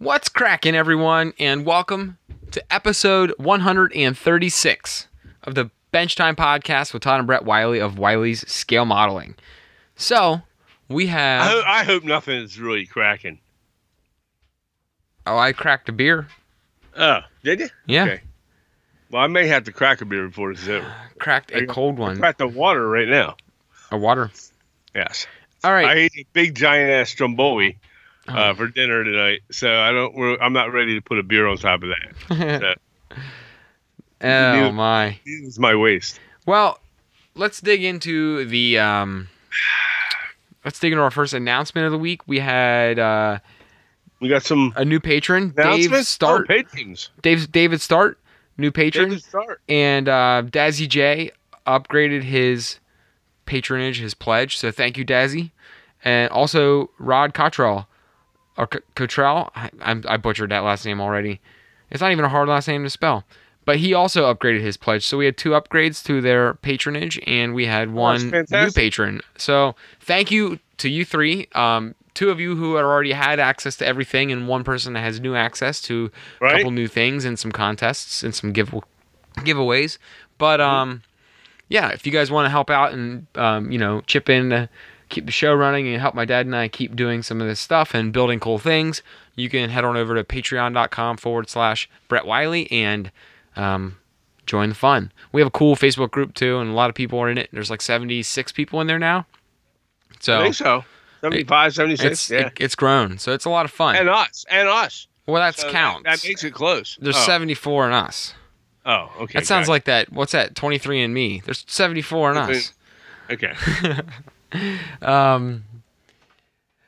[0.00, 2.16] What's cracking, everyone, and welcome
[2.52, 5.08] to episode 136
[5.44, 9.34] of the Bench Time Podcast with Todd and Brett Wiley of Wiley's Scale Modeling.
[9.96, 10.40] So,
[10.88, 11.50] we I, have.
[11.50, 13.40] ho- I hope nothing is really cracking.
[15.26, 16.28] Oh, I cracked a beer.
[16.96, 17.68] Oh, did you?
[17.86, 18.20] Yeah, Okay.
[19.10, 20.94] Well, I may have to crack a beer before this is over.
[21.18, 22.16] cracked a cold one.
[22.18, 23.36] Crack the water right now.
[23.90, 24.30] A water.
[24.94, 25.26] Yes.
[25.62, 25.84] All right.
[25.84, 27.76] I ate a big giant ass stromboli.
[28.30, 30.14] Uh, for dinner tonight, so I don't.
[30.14, 32.76] we're- I'm not ready to put a beer on top of that.
[34.22, 35.18] oh, my.
[35.24, 36.20] This is my waist.
[36.46, 36.80] Well,
[37.34, 38.78] let's dig into the.
[38.78, 39.28] Um,
[40.64, 42.26] let's dig into our first announcement of the week.
[42.26, 43.38] We had uh,
[44.20, 45.94] We got some a new patron, Dave.
[46.06, 46.42] Start.
[46.42, 47.10] Oh, patrons.
[47.22, 48.18] Dave David Start,
[48.58, 49.60] new patron, David Start.
[49.68, 51.32] and uh, Dazzy J
[51.66, 52.78] upgraded his
[53.46, 54.56] patronage, his pledge.
[54.56, 55.50] So thank you, Dazzy,
[56.04, 57.86] and also Rod Cottrell
[58.60, 59.50] or Cottrell.
[59.54, 61.40] I, I'm, butchered that last name already.
[61.90, 63.24] It's not even a hard last name to spell.
[63.64, 65.06] But he also upgraded his pledge.
[65.06, 69.20] So we had two upgrades to their patronage, and we had one new patron.
[69.36, 71.48] So thank you to you three.
[71.54, 75.00] Um, two of you who had already had access to everything, and one person that
[75.00, 78.74] has new access to a couple new things and some contests and some give
[79.36, 79.98] giveaways.
[80.38, 81.02] But um,
[81.68, 84.68] yeah, if you guys want to help out and um, you know chip in to
[85.10, 87.60] keep the show running and help my dad and I keep doing some of this
[87.60, 89.02] stuff and building cool things,
[89.36, 93.10] you can head on over to patreon.com forward slash Brett Wiley and
[93.56, 93.98] um,
[94.46, 95.12] join the fun.
[95.32, 97.50] We have a cool Facebook group too, and a lot of people are in it.
[97.52, 99.26] There's like 76 people in there now.
[100.20, 100.84] So I think so.
[101.20, 102.12] 75, 76.
[102.12, 102.46] it's yeah.
[102.46, 103.96] it, it's grown, so it's a lot of fun.
[103.96, 104.46] and us.
[104.48, 105.06] And us.
[105.26, 106.04] well, that's So that- counts.
[106.04, 106.96] That, makes it close.
[107.00, 107.20] There's oh.
[107.20, 108.34] 74 in us.
[108.86, 109.38] Oh, okay.
[109.40, 109.70] That sounds gotcha.
[109.70, 110.12] like that.
[110.12, 110.54] What's that?
[110.54, 111.42] 23 and me.
[111.44, 112.72] There's 74 in us.
[113.30, 113.52] Okay.
[115.02, 115.64] Um,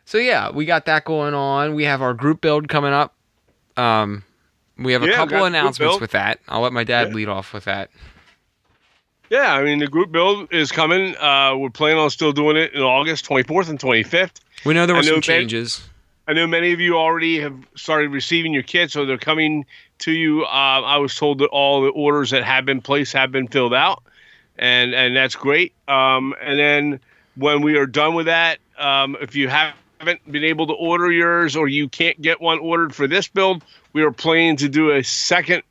[0.04, 1.74] so yeah, we got that going on.
[1.74, 3.14] We have our group build coming up.
[3.76, 4.24] Um,
[4.76, 6.40] we have a Yeah, couple got the group announcements with that.
[6.48, 7.14] I'll let my dad Yeah.
[7.14, 7.90] lead off with that.
[9.30, 11.16] Yeah, I mean the group build is coming.
[11.16, 14.40] Uh, we're planning on still doing it in August 24th and 25th.
[14.66, 15.82] We know there were know some changes.
[16.28, 19.64] I know many of you already have started receiving your kits, so they're coming
[20.00, 20.44] to you.
[20.44, 20.46] Uh,
[20.84, 24.02] I was told that all the orders that have been placed have been filled out,
[24.58, 25.72] and and that's great.
[25.88, 27.00] Um, and then
[27.36, 29.76] when we are done with that, um, if you haven't
[30.30, 34.02] been able to order yours or you can't get one ordered for this build, we
[34.02, 35.62] are planning to do a second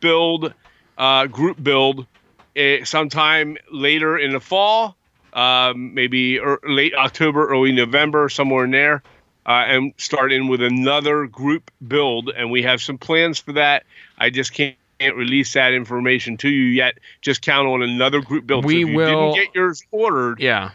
[0.00, 0.52] build,
[0.98, 2.06] uh, group build,
[2.54, 4.96] eh, sometime later in the fall,
[5.32, 9.02] um, maybe er, late October, early November, somewhere in there
[9.46, 12.30] uh, and start in with another group build.
[12.36, 13.84] And we have some plans for that.
[14.18, 16.98] I just can't, can't release that information to you yet.
[17.20, 18.64] Just count on another group build.
[18.64, 20.70] We so if you will- didn't get yours ordered Yeah.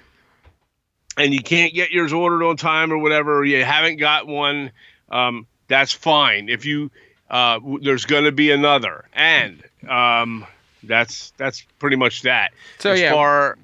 [1.17, 4.71] And you can't get yours ordered on time or whatever, or you haven't got one,
[5.09, 6.49] um, that's fine.
[6.49, 6.91] If you
[7.29, 10.45] uh, w- there's going to be another, and um,
[10.83, 12.51] that's that's pretty much that.
[12.79, 13.57] So as yeah, far,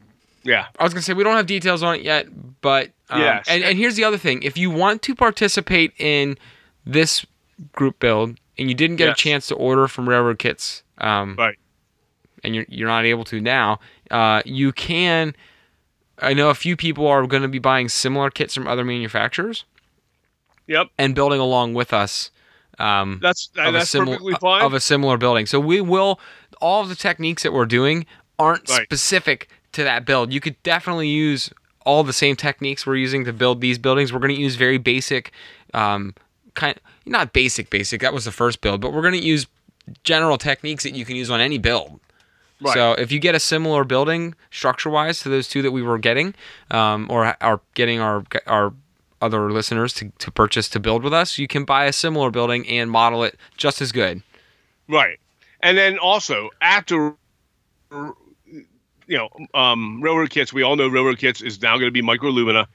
[0.44, 2.28] yeah, I was gonna say we don't have details on it yet,
[2.62, 3.46] but um, Yes.
[3.50, 6.38] And and here's the other thing: if you want to participate in
[6.86, 7.26] this
[7.74, 9.20] group build and you didn't get Yes.
[9.20, 11.56] a chance to order from Railroad Kits, um, Right.
[12.44, 13.80] and you're you're not able to now,
[14.12, 15.36] uh, you can.
[16.20, 19.66] I know a few people are going to be buying similar kits from other manufacturers
[20.68, 22.32] yep, and building along with us.
[22.80, 24.64] Um, that's of a that's similar perfectly fine.
[24.64, 25.46] of a similar building.
[25.46, 26.20] So we will
[26.62, 28.06] all of the techniques that we're doing
[28.40, 28.84] aren't Right.
[28.84, 30.32] specific to that build.
[30.32, 31.52] You could definitely use
[31.86, 34.12] all the same techniques we're using to build these buildings.
[34.14, 35.32] We're going to use very basic,
[35.74, 36.14] um,
[36.54, 38.02] kind not basic basic.
[38.02, 39.48] That was the first build, but we're going to use
[40.04, 42.00] general techniques that you can use on any build.
[42.60, 42.74] Right.
[42.74, 46.00] So if you get a similar building structure wise to those two that we were
[46.00, 46.34] getting,
[46.72, 48.74] um, or are getting our our
[49.22, 52.68] other listeners to, to purchase to build with us, you can buy a similar building
[52.68, 54.22] and model it just as good.
[54.88, 55.20] Right.
[55.60, 57.16] And then also after
[59.08, 62.02] you know, um, railroad kits, we all know railroad kits is now going to be
[62.02, 62.68] microlumina,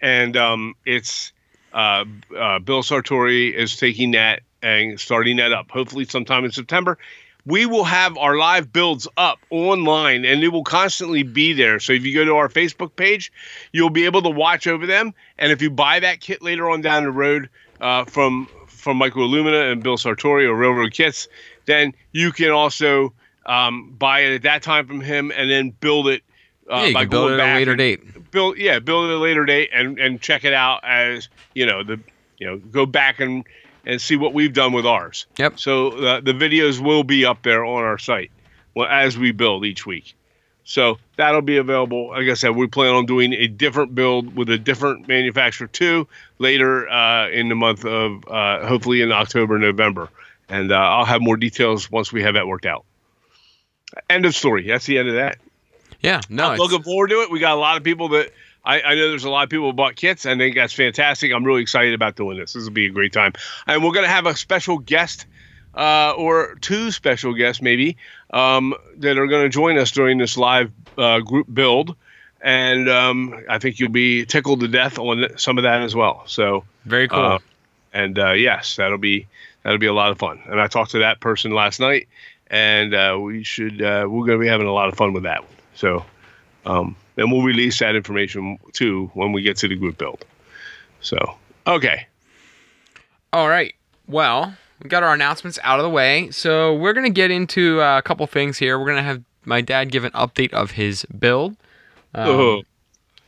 [0.00, 1.32] and um, it's
[1.72, 2.04] uh,
[2.36, 5.70] uh, Bill Sartori is taking that and starting that up.
[5.70, 6.98] Hopefully, sometime in September,
[7.46, 11.78] we will have our live builds up online, and it will constantly be there.
[11.80, 13.32] So if you go to our Facebook page,
[13.72, 15.14] you'll be able to watch over them.
[15.38, 17.48] And if you buy that kit later on down the road
[17.80, 21.28] uh, from from Illumina and Bill Sartori or Railroad Kits,
[21.66, 23.12] then you can also
[23.46, 26.22] um, buy it at that time from him and then build it.
[26.70, 28.30] Uh, yeah, by going it at a back later date.
[28.30, 31.66] Build, yeah, build it at a later date and and check it out as you
[31.66, 32.00] know the
[32.38, 33.44] you know go back and
[33.84, 35.26] and see what we've done with ours.
[35.38, 35.58] Yep.
[35.58, 38.30] So uh, the videos will be up there on our site
[38.74, 40.14] well, as we build each week.
[40.64, 42.10] So that'll be available.
[42.10, 46.06] Like I said, we plan on doing a different build with a different manufacturer too
[46.38, 50.10] later uh, in the month of uh, hopefully in October, November,
[50.48, 52.84] and uh, I'll have more details once we have that worked out.
[54.08, 54.68] End of story.
[54.68, 55.38] That's the end of that.
[56.00, 57.30] Yeah, no, I'm looking forward to it.
[57.30, 58.32] We got a lot of people that
[58.64, 60.26] I, I know there's a lot of people who bought kits.
[60.26, 61.32] I think that's fantastic.
[61.32, 62.52] I'm really excited about doing this.
[62.52, 63.32] This will be a great time.
[63.66, 65.26] And we're going to have a special guest
[65.74, 67.96] uh, or two special guests maybe
[68.32, 71.96] um, that are going to join us during this live uh, group build.
[72.42, 76.22] And um, I think you'll be tickled to death on some of that as well.
[76.26, 77.18] So, very cool.
[77.18, 77.38] uh,
[77.92, 79.26] and uh, yes, that'll be
[79.62, 80.40] that'll be a lot of fun.
[80.46, 82.08] And I talked to that person last night,
[82.46, 85.24] and uh, we should uh, we're going to be having a lot of fun with
[85.24, 85.52] that one.
[85.74, 86.04] So,
[86.64, 90.24] um, and we'll release that information too when we get to the group build.
[91.00, 91.16] So,
[91.66, 92.06] okay,
[93.32, 93.74] All right.
[94.08, 96.30] Well, we got our announcements out of the way.
[96.32, 98.76] So we're going to get into uh, a couple things here.
[98.78, 101.56] We're going to have my dad give an update of his build.
[102.14, 102.62] Um, Oh.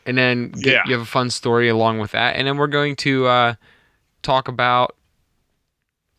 [0.04, 0.82] And then get, Yeah.
[0.86, 2.34] you have a fun story along with that.
[2.34, 3.54] And then we're going to uh,
[4.22, 4.96] talk about.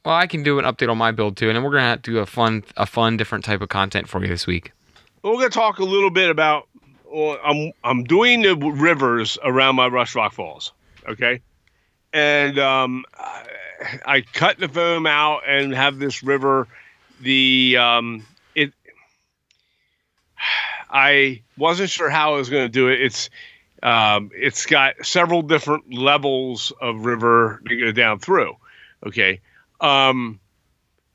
[0.06, 2.02] Well, I can do an update on my build too, and then we're gonna have
[2.04, 4.72] to do a fun, a fun, different type of content for you this week.
[5.24, 6.68] we're going to talk a little bit about.
[7.14, 10.74] I'm I'm doing the rivers around my Rush Rock Falls.
[11.08, 11.42] Okay,
[12.12, 13.46] and um, I,
[14.06, 16.68] I cut the foam out and have this river.
[17.22, 18.26] The um,
[18.56, 18.74] it.
[20.90, 23.02] I wasn't sure how I was going to do it.
[23.02, 23.30] It's
[23.84, 28.56] um, it's got several different levels of river to go down through.
[29.06, 29.42] Okay.
[29.82, 30.40] Um,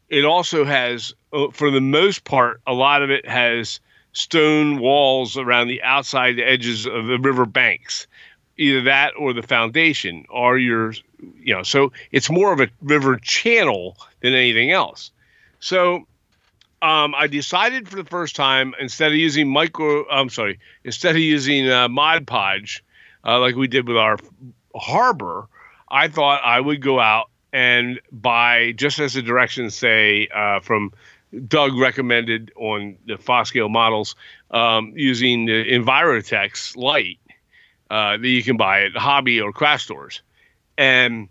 [0.09, 3.81] it also has, uh, for the most part, a lot of it has
[4.19, 8.07] stone walls around the outside edges of the river banks.
[8.57, 10.93] Either that or the foundation are your,
[11.41, 15.13] you know, so it's more of a river channel than anything else.
[15.61, 16.07] So
[16.83, 21.23] um, I decided for the first time instead of using micro, I'm sorry, instead of
[21.23, 22.85] using uh, Mod Podge
[23.25, 24.19] uh, like we did with our
[24.75, 25.47] harbor,
[25.89, 30.93] I thought I would go out and buy just as the directions say uh, from
[31.47, 34.15] Doug recommended on the Foscale models
[34.51, 37.19] um, using the Envirotex Lite
[37.91, 40.23] uh, that you can buy at hobby or craft stores.
[40.77, 41.29] And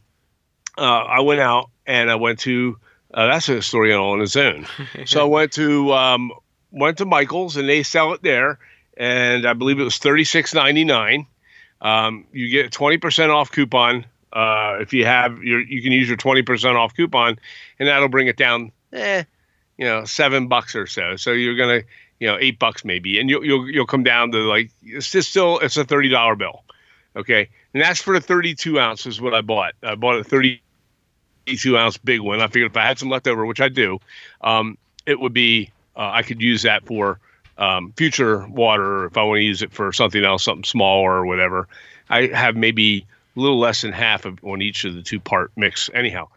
[0.77, 2.77] uh, I went out and I went to
[3.13, 4.67] uh, that's a story on its own.
[5.05, 6.31] so I went to um,
[6.71, 8.59] went to Michaels and they sell it there,
[8.95, 11.25] and I believe it was thirty six ninety nine.
[11.81, 16.07] Um, you get twenty percent off coupon uh, if you have your you can use
[16.07, 17.39] your twenty percent off coupon,
[17.79, 19.23] and that'll bring it down, eh,
[19.77, 21.15] you know, seven bucks or so.
[21.15, 21.81] So you're gonna
[22.19, 25.29] you know eight bucks maybe, and you'll you'll you'll come down to like it's just
[25.29, 26.63] still it's a thirty dollar bill,
[27.15, 29.73] okay, and that's for the thirty two ounces what I bought.
[29.83, 30.61] I bought a thirty
[31.45, 32.41] two ounce big one.
[32.41, 33.99] I figured if I had some left over, which I do,
[34.41, 37.19] um, it would be uh, I could use that for
[37.57, 41.25] um, future water if I want to use it for something else, something smaller or
[41.25, 41.67] whatever.
[42.09, 45.51] I have maybe a little less than half of on each of the two part
[45.55, 46.29] mix anyhow.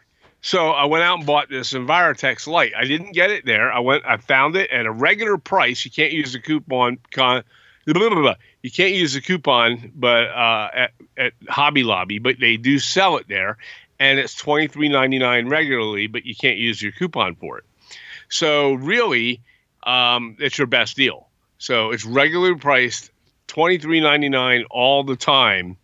[0.43, 2.73] So I went out and bought this Envirotex Lite.
[2.77, 3.71] I didn't get it there.
[3.71, 5.85] I went, I found it at a regular price.
[5.85, 7.45] You can't use the coupon con.
[7.87, 8.35] Blah, blah, blah.
[8.63, 13.17] You can't use the coupon, but uh, at, at Hobby Lobby, but they do sell
[13.17, 13.57] it there,
[13.99, 17.65] and it's twenty three ninety nine regularly, but you can't use your coupon for it.
[18.29, 19.41] So really,
[19.83, 21.29] um, it's your best deal.
[21.59, 23.11] So it's regularly priced
[23.47, 25.77] twenty three ninety nine all the time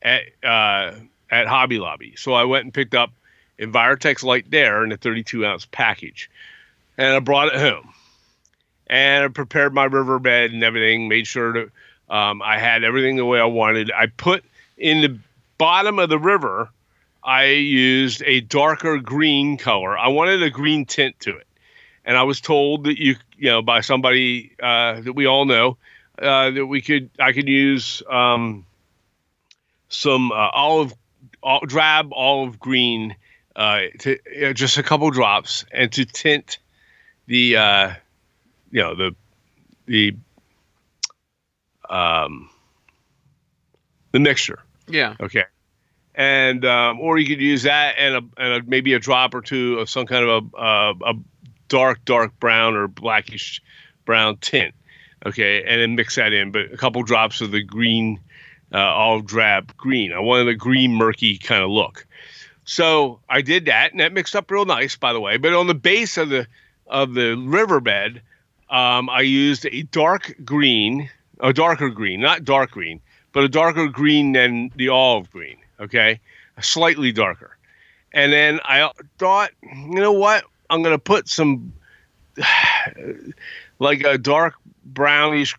[0.00, 0.92] at uh,
[1.30, 2.14] at Hobby Lobby.
[2.16, 3.10] So I went and picked up
[3.62, 6.30] Envirotex Lite there in a thirty two ounce package,
[6.96, 7.92] and I brought it home.
[8.86, 11.08] And I prepared my riverbed and everything.
[11.08, 13.90] Made sure that um, I had everything the way I wanted.
[13.90, 14.44] I put
[14.76, 15.18] in the
[15.58, 16.68] bottom of the river.
[17.24, 19.96] I used a darker green color.
[19.96, 21.46] I wanted a green tint to it
[22.04, 25.76] and I was told that you you know by somebody uh, that we all know
[26.20, 28.66] uh, that we could I could use um,
[29.88, 30.94] some uh, olive
[31.42, 33.16] all, drab olive green
[33.56, 36.58] uh, to uh, just a couple drops and to tint
[37.26, 37.92] the uh,
[38.70, 39.14] you know the
[39.86, 40.16] the
[41.88, 42.48] um,
[44.12, 45.16] the mixture Yeah.
[45.20, 45.44] Okay.
[46.14, 49.40] And um, or you could use that and a, and a, maybe a drop or
[49.40, 51.14] two of some kind of a, a a
[51.68, 53.62] dark dark brown or blackish
[54.04, 54.74] brown tint.
[55.24, 58.20] Okay, and then mix that in, but a couple drops of the green,
[58.74, 60.12] uh, olive drab green.
[60.12, 62.06] I wanted a green murky kind of look.
[62.64, 65.36] So I did that, and that mixed up real nice, by the way.
[65.36, 66.46] But on the base of the
[66.86, 68.22] of the riverbed,
[68.70, 73.00] um, I used a dark green, a darker green, not dark green,
[73.32, 75.56] but a darker green than the olive green.
[75.80, 76.20] Okay,
[76.60, 77.56] slightly darker.
[78.12, 80.44] And then I thought, you know what?
[80.70, 81.72] I'm gonna put some
[83.78, 84.54] like a dark
[84.84, 85.56] brownish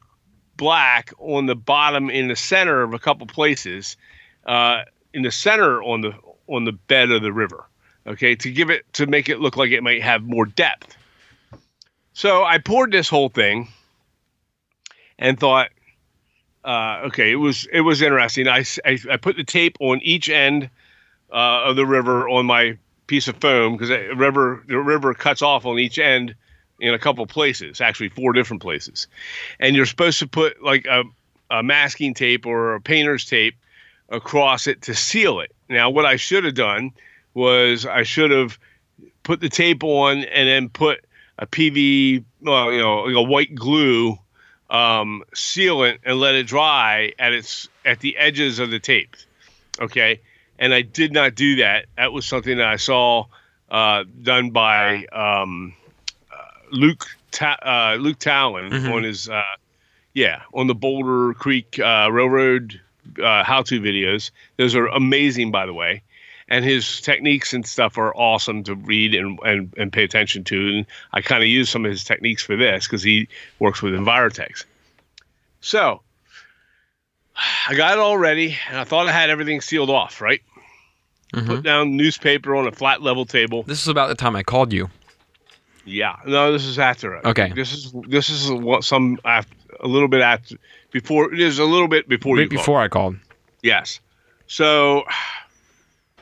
[0.56, 3.98] black on the bottom in the center of a couple places,
[4.46, 4.84] uh,
[5.14, 6.14] in the center on the
[6.48, 7.66] on the bed of the river.
[8.06, 10.98] Okay, to give it to make it look like it might have more depth.
[12.14, 13.70] So I poured this whole thing
[15.18, 15.70] and thought,
[16.66, 18.48] uh, okay, it was it was interesting.
[18.48, 20.70] I, I, I put the tape on each end
[21.32, 25.42] uh, of the river on my piece of foam because the river the river cuts
[25.42, 26.36] off on each end
[26.80, 29.08] in a couple places, actually four different places,
[29.60, 31.04] and you're supposed to put like a,
[31.50, 33.56] a masking tape or a painter's tape
[34.10, 35.53] across it to seal it.
[35.70, 36.92] Now, what I should have done
[37.34, 38.58] was I should have
[39.24, 41.04] put the tape on and then put
[41.40, 44.18] a PV, well, you know, like a white glue
[44.70, 49.16] um, sealant and let it dry at its at the edges of the tape.
[49.80, 50.20] Okay,
[50.60, 51.86] and I did not do that.
[51.98, 53.26] That was something that I saw
[53.72, 55.74] uh, done by um,
[56.32, 56.36] uh,
[56.72, 58.94] Luke Ta- uh, Luke Towan Mhm.
[58.94, 59.42] on his uh,
[60.14, 62.80] yeah on the Boulder Creek uh, Railroad
[63.22, 64.32] uh, how-to videos.
[64.58, 66.04] Those are amazing, by the way.
[66.50, 70.70] And his techniques and stuff are awesome to read and, and, and pay attention to.
[70.70, 73.28] And I kind of use some of his techniques for this because he
[73.60, 74.66] works with Envirotex.
[75.62, 76.02] So
[77.68, 80.42] I got it all ready and I thought I had everything sealed off, right?
[81.34, 81.48] Mhm.
[81.48, 83.64] Put down newspaper on a flat level table.
[83.64, 84.90] This is about the time I called you.
[85.86, 86.18] Yeah.
[86.26, 87.26] No, this is after.
[87.28, 87.52] Okay.
[87.54, 90.56] This is this is what some after, a little bit after
[90.94, 91.34] before.
[91.34, 92.60] It is a little bit before you Right called.
[92.62, 93.16] before I called.
[93.62, 94.00] Yes.
[94.48, 95.04] So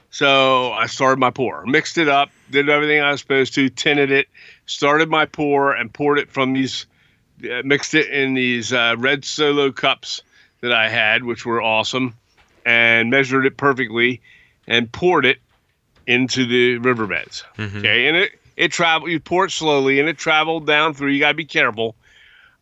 [0.10, 4.12] so I started my pour, mixed it up, did everything I was supposed to, tinted
[4.12, 4.28] it,
[4.66, 6.86] started my pour, and poured it from these,
[7.44, 10.22] uh, mixed it in these uh, red solo cups
[10.60, 12.13] that I had, which were awesome,
[12.66, 14.22] and measured it perfectly,
[14.68, 15.40] and poured it
[16.08, 17.44] into the riverbeds.
[17.58, 17.78] Mhm.
[17.80, 19.10] Okay, and it it traveled.
[19.12, 21.12] You pour it slowly, and it traveled down through.
[21.12, 21.96] You gotta be careful.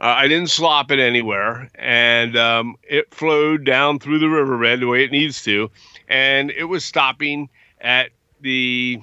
[0.01, 4.87] Uh, I didn't slop it anywhere, and um, it flowed down through the riverbed the
[4.87, 5.69] way it needs to,
[6.07, 7.49] and it was stopping
[7.81, 9.01] at the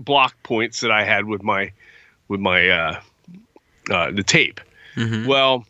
[0.00, 1.72] block points that I had with my
[2.28, 3.00] with my uh,
[3.90, 4.60] uh, the tape.
[4.96, 5.26] Mhm.
[5.26, 5.66] Well,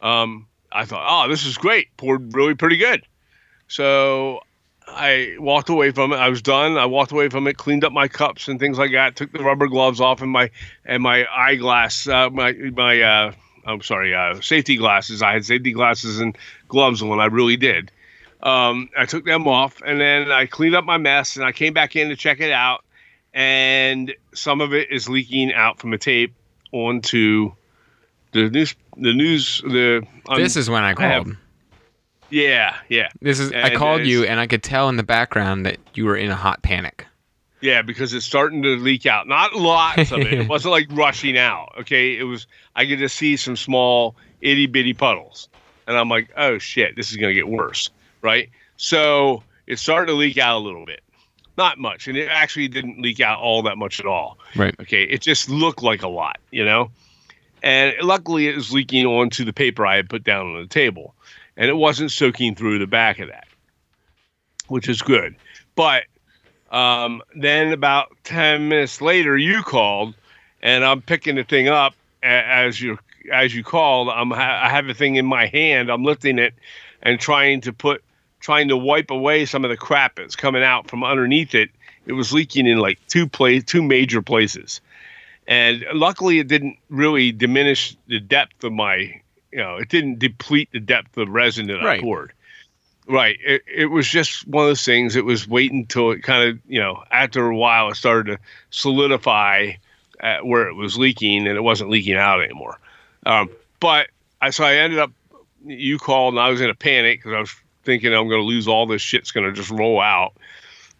[0.00, 1.94] um, I thought, oh, this is great.
[1.96, 3.06] Poured really pretty good.
[3.68, 4.40] So
[4.86, 6.16] I walked away from it.
[6.16, 6.76] I was done.
[6.76, 9.16] I walked away from it, cleaned up my cups and things like that.
[9.16, 10.50] Took the rubber gloves off and my
[10.84, 13.32] and my eyeglass, uh, my my uh,
[13.66, 15.22] I'm sorry, uh, safety glasses.
[15.22, 16.36] I had safety glasses and
[16.68, 17.18] gloves on.
[17.20, 17.90] I really did.
[18.42, 21.72] Um, I took them off and then I cleaned up my mess and I came
[21.72, 22.84] back in to check it out.
[23.32, 26.34] And some of it is leaking out from the tape
[26.72, 27.52] onto
[28.32, 28.74] the news.
[28.96, 29.62] The news.
[29.66, 31.36] The um, this is when I I have- called.
[32.30, 33.08] yeah, yeah.
[33.22, 36.16] This is I called you and I could tell in the background that you were
[36.16, 37.06] in a hot panic.
[37.64, 39.26] Yeah, because it's starting to leak out.
[39.26, 40.34] Not lots of it.
[40.44, 41.72] It wasn't like rushing out.
[41.80, 42.46] Okay, it was.
[42.76, 45.48] I could just see some small itty bitty puddles,
[45.86, 47.88] and I'm like, oh shit, this is gonna get worse,
[48.20, 48.50] right?
[48.76, 51.02] So it started to leak out a little bit,
[51.56, 54.36] not much, and it actually didn't leak out all that much at all.
[54.54, 54.74] Right.
[54.78, 56.90] Okay, it just looked like a lot, you know.
[57.62, 61.14] And luckily, it was leaking onto the paper I had put down on the table,
[61.56, 63.46] and it wasn't soaking through the back of that,
[64.68, 65.34] which is good.
[65.76, 66.04] But
[66.74, 70.14] um, then about ten minutes later, you called,
[70.60, 72.98] and I'm picking the thing up as you
[73.32, 74.08] as you called.
[74.08, 75.88] I'm ha- I have the thing in my hand.
[75.88, 76.52] I'm lifting it
[77.02, 78.02] and trying to put
[78.40, 81.70] trying to wipe away some of the crap that's coming out from underneath it.
[82.06, 84.80] It was leaking in like two place two major places,
[85.46, 89.20] and luckily it didn't really diminish the depth of my
[89.52, 92.00] you know it didn't deplete the depth of resin that Right.
[92.00, 92.32] I poured.
[93.06, 93.38] Right.
[93.44, 95.14] It, it was just one of those things.
[95.14, 98.38] It was waiting until it kind of, you know, after a while, it started to
[98.70, 99.72] solidify
[100.20, 102.78] at where it was leaking and it wasn't leaking out anymore.
[103.26, 104.08] Um, but
[104.40, 105.10] I, so I ended up,
[105.66, 108.46] you called and I was in a panic because I was thinking I'm going to
[108.46, 110.32] lose all this shit's going to just roll out.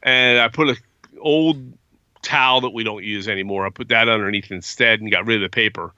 [0.03, 0.77] And I put a
[1.21, 1.73] old
[2.21, 3.67] towel that we don't use anymore.
[3.67, 5.93] I put that underneath instead and got rid of the paper.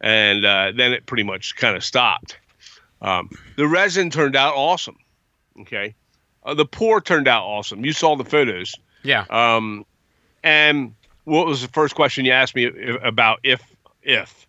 [0.00, 2.38] And uh, then it pretty much kind of stopped.
[3.00, 4.96] Um, the resin turned out awesome.
[5.62, 5.94] Okay.
[6.44, 7.84] Uh, the pour turned out awesome.
[7.84, 8.74] You saw the photos.
[9.02, 9.24] Yeah.
[9.30, 9.84] Um,
[10.44, 10.94] and
[11.24, 12.70] what was the first question you asked me
[13.02, 13.60] about if
[14.02, 14.46] if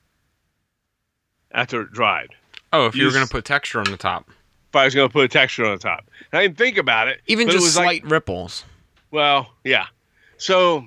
[1.52, 2.30] after it dried?
[2.74, 4.30] Oh, if you were Use- gonna put texture on the top,
[4.70, 7.08] If I was going to put a texture on the top, I didn't think about
[7.08, 7.22] it.
[7.28, 8.66] even just it slight like ripples.
[9.12, 9.86] well, yeah.
[10.38, 10.86] So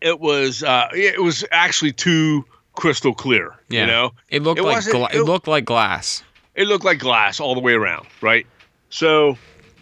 [0.00, 2.44] it was uh, it was actually too
[2.76, 3.56] crystal clear.
[3.68, 3.80] Yeah.
[3.82, 6.22] You know, It looked It like gla- it it- looked like glass.
[6.54, 8.46] it looked like glass all the way around, right?
[8.90, 9.36] So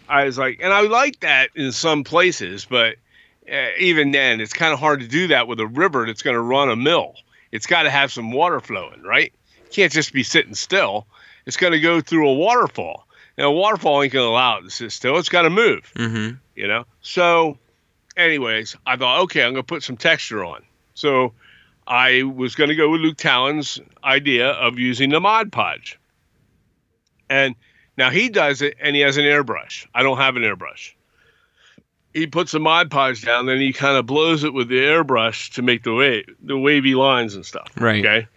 [0.07, 2.95] I was like, and I like that in some places, but
[3.51, 6.35] uh, even then, it's kind of hard to do that with a river that's going
[6.35, 7.15] to run a mill.
[7.51, 9.33] It's got to have some water flowing, right?
[9.71, 11.07] Can't just be sitting still.
[11.45, 13.07] it's going to go through a waterfall.
[13.37, 15.17] Now, a waterfall ain't going to allow it to sit still.
[15.17, 16.35] It's got to move, Mm-hmm.
[16.55, 16.85] you know?
[17.01, 17.57] So,
[18.17, 20.63] anyways, I thought, okay, I'm going to put some texture on.
[20.95, 21.33] So,
[21.85, 25.97] I was going to go with Luke Towan's idea of using the Mod Podge.
[27.29, 27.55] And
[27.97, 29.87] now he does it and he has an airbrush.
[29.93, 30.93] I don't have an airbrush.
[32.13, 35.53] He puts the Mod Podge down, then he kind of blows it with the airbrush
[35.53, 37.69] to make the wa- the wavy lines and stuff.
[37.77, 38.05] Right.
[38.05, 38.27] Okay.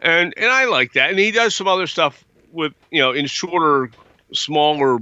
[0.00, 1.10] And and I like that.
[1.10, 3.90] And he does some other stuff with you know in shorter,
[4.32, 4.98] smaller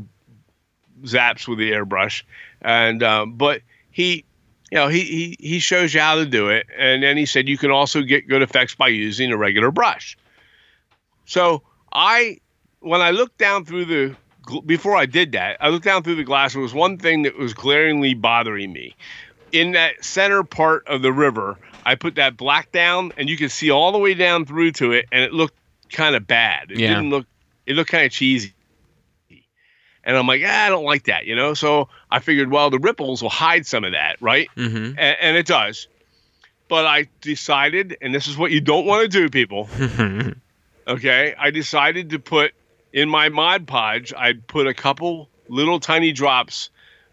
[1.02, 2.22] zaps with the airbrush.
[2.60, 4.24] And um, but he
[4.70, 6.66] you know he, he he shows you how to do it.
[6.78, 10.18] And then he said you can also get good effects by using a regular brush.
[11.24, 12.38] So I
[12.82, 14.16] when I looked down through the
[14.66, 16.52] before I did that, I looked down through the glass.
[16.54, 18.94] There was one thing that was glaringly bothering me.
[19.52, 23.50] In that center part of the river, I put that black down, and you could
[23.52, 25.54] see all the way down through to it, and it looked
[25.92, 26.70] kind of bad.
[26.72, 26.88] It Yeah.
[26.94, 27.26] didn't look.
[27.66, 28.52] It looked kind of cheesy.
[30.04, 31.54] And I'm like, ah, I don't like that, you know.
[31.54, 34.48] So I figured, well, the ripples will hide some of that, right?
[34.56, 34.98] Mm-hmm.
[34.98, 35.86] And, and it does.
[36.66, 39.68] But I decided, and this is what you don't want to do, people.
[40.84, 42.54] Okay, I decided to put
[42.92, 44.12] in my Mod Podge.
[44.12, 46.70] I put a couple little tiny drops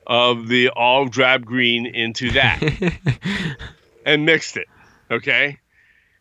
[0.08, 2.60] of the olive drab green into that
[4.06, 4.68] and mixed it.
[5.12, 5.60] Okay,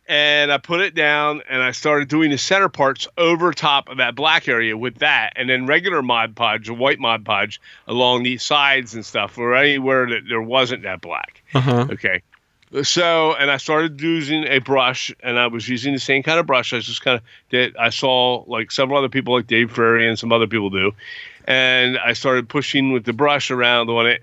[0.09, 3.99] and I put it down and I started doing the center parts over top of
[3.99, 8.23] that black area with that, and then regular Mod Podge, a white Mod Podge, along
[8.23, 11.43] the sides and stuff, or anywhere that there wasn't that black.
[11.55, 11.89] uh-huh.
[11.93, 12.23] Okay.
[12.83, 16.47] So, and I started using a brush, and I was using the same kind of
[16.47, 16.73] brush.
[16.73, 20.07] I was just kind of that I saw like several other people, like Dave Frary
[20.07, 20.93] and some other people do,
[21.47, 24.23] and I started pushing with the brush around on it,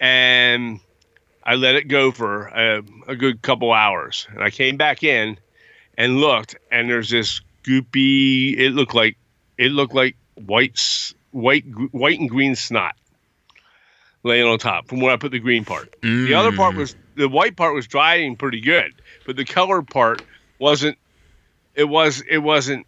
[0.00, 0.78] and
[1.44, 5.36] I let it go for a, a good couple hours, and I came back in
[5.98, 8.56] and looked, and there's this goopy.
[8.58, 9.16] It looked like
[9.58, 10.80] it looked like white,
[11.32, 12.94] white, white and green snot
[14.22, 15.92] laying on top from where I put the green part.
[16.00, 16.78] The other part Mm.
[16.78, 18.92] was the white part was drying pretty good,
[19.26, 20.22] but the color part
[20.58, 20.98] wasn't.
[21.74, 22.22] It was.
[22.28, 22.86] It wasn't.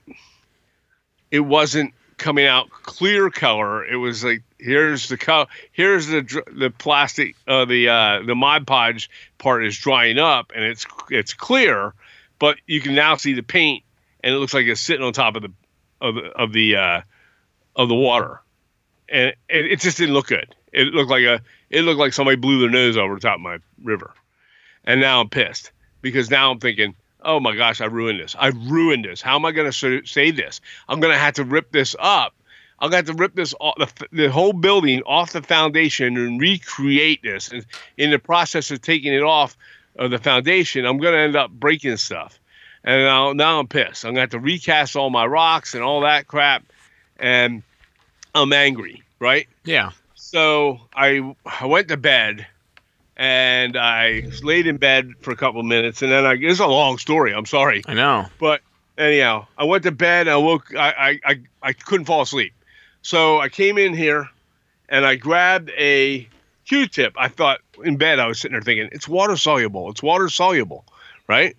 [1.31, 3.85] It wasn't coming out clear color.
[3.85, 5.47] It was like here's the color.
[5.73, 7.37] Here's the the plastic.
[7.47, 11.95] Uh, the uh, the Mod Podge part is drying up and it's it's clear,
[12.39, 13.85] but you can now see the paint
[14.25, 15.53] and it looks like it's sitting on top of the
[16.01, 17.01] of the of the uh,
[17.77, 18.41] of the water,
[19.09, 20.55] and it, it just didn't look good.
[20.73, 21.43] It looked like a
[21.75, 24.13] it looked like somebody blew their nose over the top of my river,
[24.85, 28.37] and now I'm pissed because now I'm thinking, oh my gosh, I ruined this.
[28.39, 29.21] I ruined this.
[29.21, 30.61] How am I going to say this?
[30.89, 32.35] I'm going to have to rip this up.
[32.79, 36.17] I'm going to have to rip this off, the, the whole building off the foundation
[36.17, 37.51] and recreate this.
[37.51, 37.65] And
[37.97, 39.57] in the process of taking it off
[39.97, 42.39] of the foundation, I'm going to end up breaking stuff.
[42.83, 44.05] And now, now I'm pissed.
[44.05, 46.65] I'm going to have to recast all my rocks and all that crap.
[47.19, 47.63] And
[48.35, 49.47] I'm angry, right?
[49.65, 49.93] Yeah.
[50.35, 52.44] So I, I went to bed
[53.16, 56.03] and I laid in bed for a couple of minutes.
[56.03, 57.33] And then I, it's a long story.
[57.33, 57.85] I'm sorry.
[57.87, 58.27] I know.
[58.40, 58.61] But
[58.99, 60.27] anyhow, I went to bed.
[60.27, 60.75] I woke.
[60.75, 62.53] I, I I I couldn't fall asleep,
[63.03, 64.29] so I came in here,
[64.88, 66.29] and I grabbed a
[66.64, 67.14] Q-tip.
[67.16, 69.88] I thought in bed I was sitting there thinking it's water soluble.
[69.92, 70.85] It's water soluble,
[71.29, 71.57] right?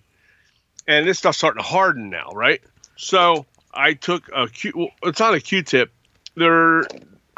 [0.86, 2.60] And this stuff's starting to harden now, right?
[2.96, 4.72] So I took a Q.
[4.76, 5.90] well, It's not a Q-tip.
[6.34, 6.82] They're.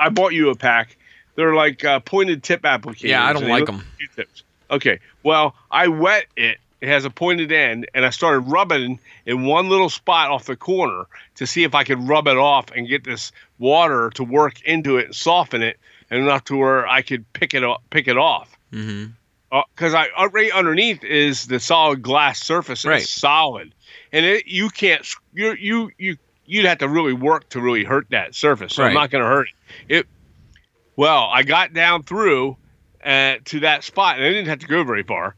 [0.00, 0.96] I bought you a pack.
[1.38, 3.04] They're like uh, pointed tip applicators.
[3.04, 3.84] Yeah, I don't like them.
[3.96, 4.42] Q-tips.
[4.72, 4.98] Okay.
[5.22, 6.58] Well, I wet it.
[6.80, 10.56] It has a pointed end, and I started rubbing in one little spot off the
[10.56, 11.04] corner
[11.36, 14.96] to see if I could rub it off and get this water to work into
[14.98, 15.78] it and soften it
[16.10, 18.58] enough to where I could pick it up, pick it off.
[18.72, 19.12] Mm-hmm.
[19.76, 22.80] Because I uh, right underneath is the solid glass surface.
[22.80, 23.02] It's Right.
[23.02, 23.72] solid,
[24.12, 28.08] and it you can't you you you you'd have to really work to really hurt
[28.10, 28.74] that surface.
[28.74, 29.46] So I'm not going to hurt
[29.88, 29.98] it.
[29.98, 30.06] It
[30.98, 32.56] well, I got down through
[33.04, 35.36] uh, to that spot, and I didn't have to go very far,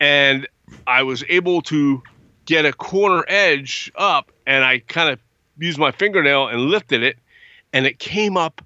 [0.00, 0.48] and
[0.86, 2.02] I was able to
[2.46, 5.20] get a corner edge up, and I kind of
[5.58, 7.18] used my fingernail and lifted it,
[7.74, 8.64] and it came up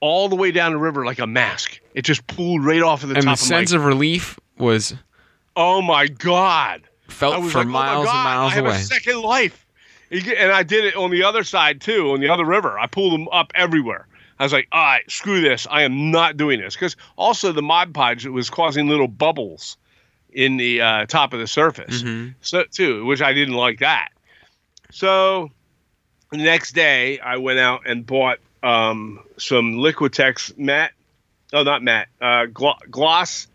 [0.00, 1.78] all the way down the river like a mask.
[1.92, 3.22] It just pulled right off of the top.
[3.22, 3.56] And the top of my.
[3.58, 4.94] sense of relief was
[5.54, 6.80] oh my god!
[7.10, 8.76] I felt for like, miles oh my god, and miles I have away.
[8.76, 9.66] a second life.
[10.10, 12.78] And I did it on the other side too, on the other river.
[12.78, 14.06] I pulled them up everywhere.
[14.42, 15.68] I was like, all right, screw this.
[15.70, 16.74] I am not doing this.
[16.74, 19.76] Because also the Mod Podge was causing little bubbles
[20.32, 22.02] in the uh, top of the surface.
[22.02, 22.34] Mhm.
[22.40, 24.08] So too, which I didn't like that.
[24.90, 25.52] So
[26.32, 30.90] the next day I went out and bought um, some Liquitex matte.
[31.52, 32.08] Oh, not matte.
[32.20, 33.46] Uh, glo- gloss,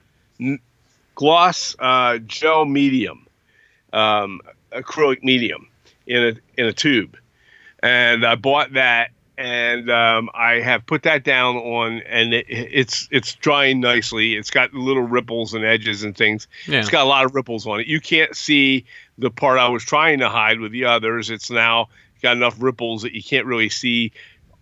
[1.16, 3.28] gloss uh, gel medium,
[3.92, 4.40] um,
[4.72, 5.68] acrylic medium
[6.06, 7.18] in a in a tube,
[7.84, 13.08] and I bought that, and um, I have put that down on, and it, it's
[13.12, 14.36] it's drying nicely.
[14.36, 16.48] It's got little ripples and edges and things.
[16.68, 16.80] Yeah.
[16.80, 17.88] It's got a lot of ripples on it.
[17.88, 18.86] You can't see
[19.18, 21.30] the part I was trying to hide with the others.
[21.30, 21.90] It's now
[22.22, 24.12] got enough ripples that you can't really see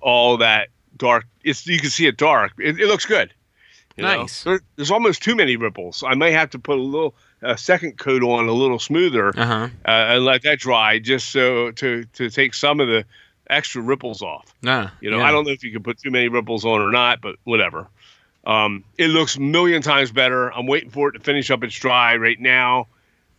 [0.01, 1.25] all that dark.
[1.43, 2.53] It's you can see it dark.
[2.59, 3.33] It, it looks good.
[3.97, 4.43] Nice.
[4.43, 6.03] There, there's almost too many ripples.
[6.05, 9.45] I may have to put a little a second coat on a little smoother Uh
[9.45, 9.69] huh.
[9.85, 13.05] uh, and let that dry just so to to take some of the
[13.49, 14.53] extra ripples off.
[14.61, 14.89] Nah.
[15.01, 15.25] You know, yeah.
[15.25, 17.87] I don't know if you can put too many ripples on or not, but whatever.
[18.45, 20.53] Um, it looks a million times better.
[20.53, 22.87] I'm waiting for it to finish up its dry right now.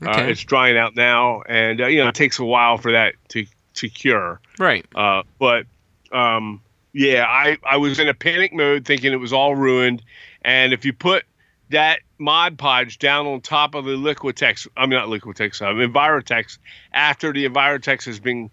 [0.05, 3.14] Uh, it's drying out now, and uh, you know it takes a while for that
[3.29, 4.40] to to cure.
[4.59, 4.85] right.
[4.95, 5.64] Uh, but
[6.12, 6.61] um,
[6.92, 10.03] yeah, I, I was in a panic mode thinking it was all ruined.
[10.42, 11.25] And if you put
[11.71, 16.59] that Mod Podge down on top of the Liquitex, I'm not Liquitex, um, Envirotex,
[16.92, 18.51] after the Envirotex has been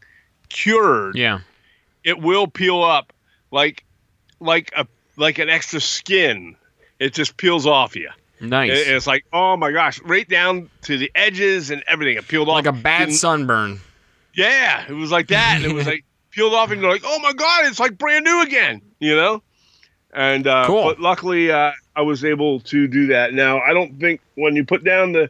[0.54, 1.40] cured, Yeah.
[2.06, 3.12] it will peel up
[3.52, 3.84] like
[4.40, 4.88] like a
[5.18, 6.56] like an extra skin.
[7.00, 8.10] It just peels off you.
[8.40, 8.72] Nice.
[8.72, 12.18] It- it's like, oh my gosh, right down to the edges and everything.
[12.18, 13.80] It peeled off like a bad Didn't- sunburn.
[14.34, 15.58] yeah, it was like that.
[15.58, 18.24] And it was like peeled off, and you're like, oh my god, it's like brand
[18.26, 19.42] new again, you know.
[20.14, 20.84] And uh, Cool.
[20.84, 23.34] but luckily, uh, I was able to do that.
[23.34, 25.30] Now, I don't think when you put down the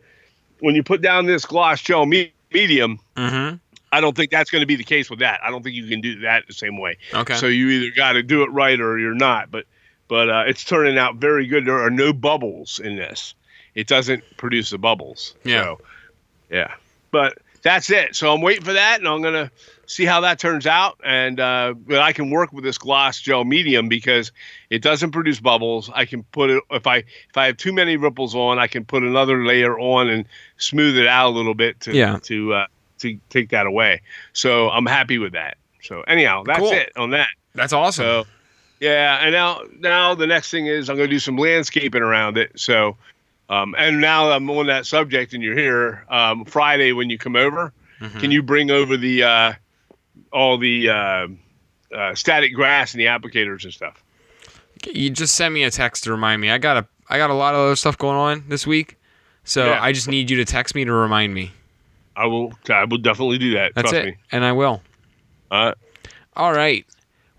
[0.59, 3.57] when you put down this gloss gel me- medium, Mm-hmm.
[3.93, 5.39] I don't think that's going to be the case with that.
[5.43, 6.97] I don't think you can do that the same way.
[7.13, 7.35] Okay.
[7.35, 9.51] So you either got to do it right or you're not.
[9.51, 9.65] But
[10.07, 11.65] but uh, it's turning out very good.
[11.65, 13.35] There are no bubbles in this.
[13.75, 15.35] It doesn't produce the bubbles.
[15.43, 15.63] Yeah.
[15.63, 15.81] So,
[16.49, 16.73] yeah.
[17.11, 18.15] But that's it.
[18.15, 19.51] So I'm waiting for that, and I'm gonna
[19.85, 20.99] see how that turns out.
[21.03, 24.31] And uh, but I can work with this gloss gel medium because
[24.69, 25.89] it doesn't produce bubbles.
[25.93, 28.85] I can put it if I if I have too many ripples on, I can
[28.85, 30.25] put another layer on and
[30.57, 32.19] smooth it out a little bit to Yeah.
[32.23, 32.65] to uh,
[33.03, 34.01] to take that away.
[34.33, 35.57] So I'm happy with that.
[35.83, 36.71] So anyhow, that's Cool.
[36.71, 37.27] it on that.
[37.55, 38.03] That's awesome.
[38.03, 38.25] So
[38.79, 42.37] yeah, and now now the next thing is I'm going to do some landscaping around
[42.37, 42.51] it.
[42.59, 42.97] So
[43.49, 47.35] um, and now I'm on that subject, and you're here um, Friday when you come
[47.35, 47.71] over.
[48.01, 48.19] Mhm.
[48.19, 49.53] Can you bring over the uh,
[50.31, 51.27] all the uh,
[51.95, 54.01] uh, static grass and the applicators and stuff?
[54.91, 56.49] you just send me a text to remind me.
[56.51, 58.97] I got a I got a lot of other stuff going on this week,
[59.43, 59.81] so Yeah.
[59.81, 61.51] I just need you to text me to remind me.
[62.15, 62.53] I will.
[62.69, 63.73] I will definitely do that.
[63.75, 64.17] That's Trust it, me.
[64.31, 64.81] and I will.
[65.51, 65.73] Uh,
[66.35, 66.85] All right.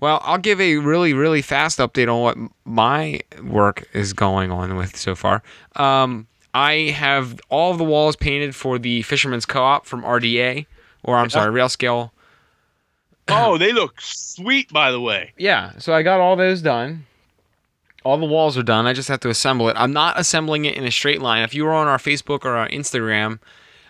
[0.00, 4.76] Well, I'll give a really, really fast update on what my work is going on
[4.76, 5.42] with so far.
[5.76, 10.66] Um, I have all of the walls painted for the Fisherman's Co-op from RDA,
[11.02, 12.12] or I'm sorry, Rail Scale.
[13.28, 15.32] oh, they look sweet, by the way.
[15.38, 17.06] Yeah, so I got all those done.
[18.04, 18.86] All the walls are done.
[18.86, 19.76] I just have to assemble it.
[19.78, 21.42] I'm not assembling it in a straight line.
[21.42, 23.38] If you were on our Facebook or our Instagram,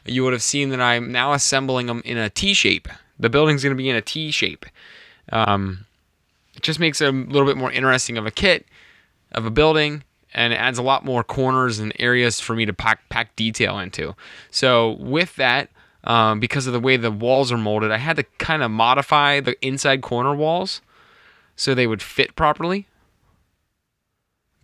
[0.05, 2.89] you would have seen that I'm now assembling them in a T shape.
[3.19, 4.67] The building's going to be in a T shape.
[5.33, 5.87] Um,
[6.55, 8.67] it just makes it a little bit more interesting of a kit
[9.33, 12.73] of a building, and it adds a lot more corners and areas for me to
[12.73, 14.15] pack pack detail into.
[14.51, 15.71] So with that,
[16.05, 19.41] um, because of the way the walls are molded, I had to kind of modify
[19.41, 20.83] the inside corner walls
[21.57, 22.87] so they would fit properly.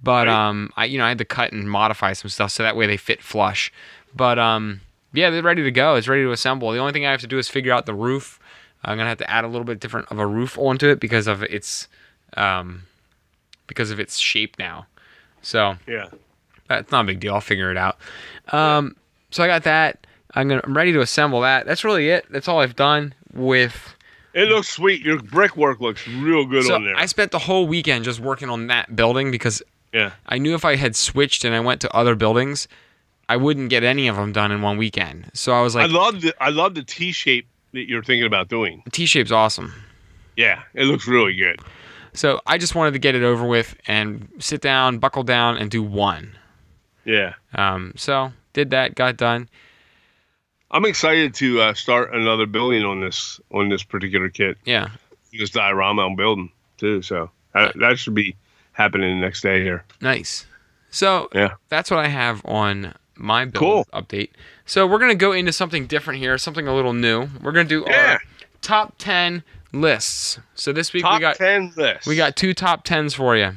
[0.03, 0.49] But Right.
[0.49, 2.87] um, I you know I had to cut and modify some stuff so that way
[2.87, 3.73] they fit flush.
[4.15, 4.81] But um,
[5.13, 5.95] yeah, they're ready to go.
[5.97, 6.71] It's ready to assemble.
[6.73, 8.39] The only thing I have to do is figure out the roof.
[8.85, 11.27] I'm gonna have to add a little bit different of a roof onto it because
[11.27, 11.89] of its
[12.37, 12.83] um,
[13.67, 14.87] because of its shape now.
[15.43, 16.07] So Yeah.
[16.69, 17.35] that's not a big deal.
[17.35, 17.99] I'll figure it out.
[18.53, 18.97] Um,
[19.31, 20.07] so I got that.
[20.35, 21.67] I'm gonna I'm ready to assemble that.
[21.67, 22.27] That's really it.
[22.31, 23.95] That's all I've done with.
[24.33, 25.03] It looks sweet.
[25.03, 26.97] Your brickwork looks real good So on there.
[26.97, 29.61] I spent the whole weekend just working on that building because
[29.93, 30.13] yeah.
[30.27, 32.69] I knew if I had switched and I went to other buildings,
[33.31, 35.31] I wouldn't get any of them done in one weekend.
[35.35, 38.27] So I was like, I love the I love the T shape that you're thinking
[38.27, 38.83] about doing.
[38.93, 39.73] T shape's awesome.
[40.37, 41.61] Yeah, it looks really good.
[42.13, 45.71] So I just wanted to get it over with and sit down, buckle down, and
[45.71, 46.33] do one.
[47.05, 47.35] Yeah.
[47.55, 49.49] Um, so did that, got done.
[50.73, 54.57] I'm excited to uh, start another building on this on this particular kit.
[54.65, 54.89] Yeah,
[55.33, 57.03] This diorama I'm building too.
[57.03, 58.37] So that, that should be
[58.73, 59.85] happening the next day here.
[60.01, 60.47] nice.
[60.93, 61.51] So Yeah.
[61.69, 63.87] that's what I have on my build Cool.
[63.93, 64.31] update.
[64.67, 67.29] So we're gonna go into something different here, something a little new.
[67.43, 68.13] We're gonna do Yeah.
[68.13, 68.21] our
[68.63, 70.39] top ten lists.
[70.55, 72.07] So this week Top we got ten list.
[72.07, 73.53] we got two top tens for you.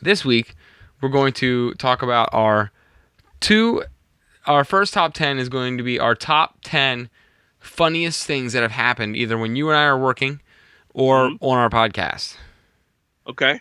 [0.00, 0.54] This week
[1.00, 2.70] we're going to talk about our
[3.40, 3.84] two.
[4.46, 7.10] Our first top ten is going to be our top ten
[7.60, 10.40] funniest things that have happened either when you and I are working
[10.94, 11.38] or Mhm.
[11.40, 12.36] on our podcast.
[13.26, 13.60] okay.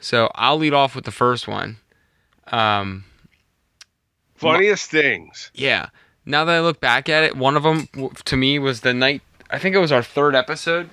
[0.00, 1.76] So I'll lead off with the first one.
[2.48, 3.04] Um,
[4.42, 5.50] Funniest things.
[5.54, 5.88] yeah.
[6.24, 7.88] Now that I look back at it, one of them
[8.26, 9.22] to me was the night.
[9.50, 10.88] I think it was our third episode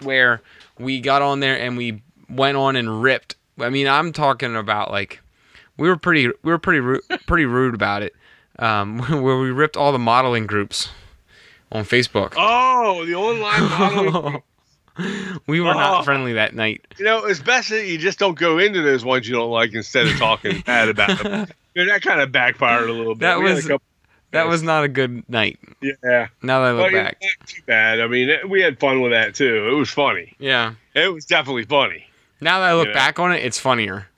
[0.00, 0.40] where
[0.78, 3.36] we got on there and we went on and ripped.
[3.58, 5.20] I mean, I'm talking about like
[5.76, 8.14] we were pretty we were pretty ru- pretty rude about it.
[8.58, 10.88] Um, where we ripped all the modeling groups
[11.72, 12.34] on Facebook.
[12.36, 14.42] Oh, the online modeling.
[15.46, 15.74] we were Oh.
[15.74, 16.86] not friendly that night.
[16.98, 19.72] you know, it's best that you just don't go into those ones you don't like
[19.74, 21.48] instead of talking bad about them.
[21.74, 23.20] Know, that kind of backfired a little bit.
[23.20, 23.70] That We was-
[24.32, 25.58] That was not a good night.
[25.82, 26.28] yeah.
[26.42, 27.18] Now that I look know, back.
[27.46, 28.00] too bad.
[28.00, 29.68] I mean, it- we had fun with that too.
[29.70, 30.34] It was funny.
[30.38, 30.74] Yeah.
[30.94, 32.06] It was definitely funny.
[32.40, 32.94] Now that I look Yeah.
[32.94, 34.08] back on it, it's funnier.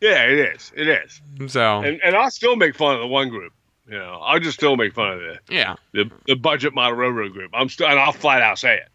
[0.00, 0.72] Yeah, it is.
[0.74, 1.20] It is.
[1.52, 3.52] So And and I'll still make fun of the one group.
[3.88, 5.76] You know, I'll just still make fun of the yeah.
[5.92, 7.50] the, the budget model railroad group.
[7.54, 8.88] I'm still, and I'll flat out say it.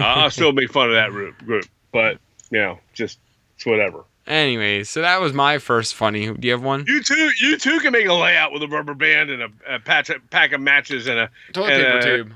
[0.00, 2.18] I'll still make fun of that group, group, but
[2.50, 3.18] you know, just
[3.56, 4.04] it's whatever.
[4.26, 6.32] Anyways, so that was my first funny.
[6.32, 6.84] Do you have one?
[6.86, 9.78] You too, you too can make a layout with a rubber band and a, a
[9.80, 12.32] patch, pack of matches and a Toilet and paper a- tube.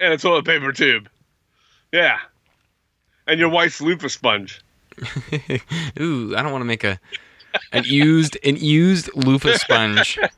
[0.00, 1.08] and a toilet paper tube.
[1.92, 2.18] Yeah,
[3.26, 4.60] and your wife's loofah sponge.
[6.00, 7.00] Ooh, I don't want to make a
[7.72, 10.18] an used an used loofah sponge.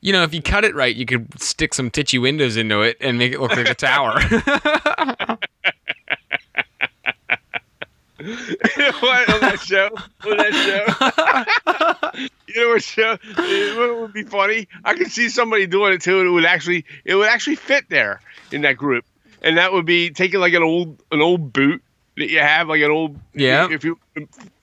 [0.00, 2.96] You know, if you cut it right, you could stick some titchy windows into it
[3.00, 4.20] and make it look like a tower.
[9.00, 9.90] what on that show?
[10.28, 10.52] On that
[12.16, 13.16] show, you know what show?
[13.22, 14.66] It would be funny.
[14.84, 17.88] I could see somebody doing it too, and it would actually, it would actually fit
[17.88, 19.04] there in that group,
[19.40, 21.80] and that would be taking like an old, an old boot
[22.18, 23.68] that you have, like an old, Yeah.
[23.70, 23.98] If you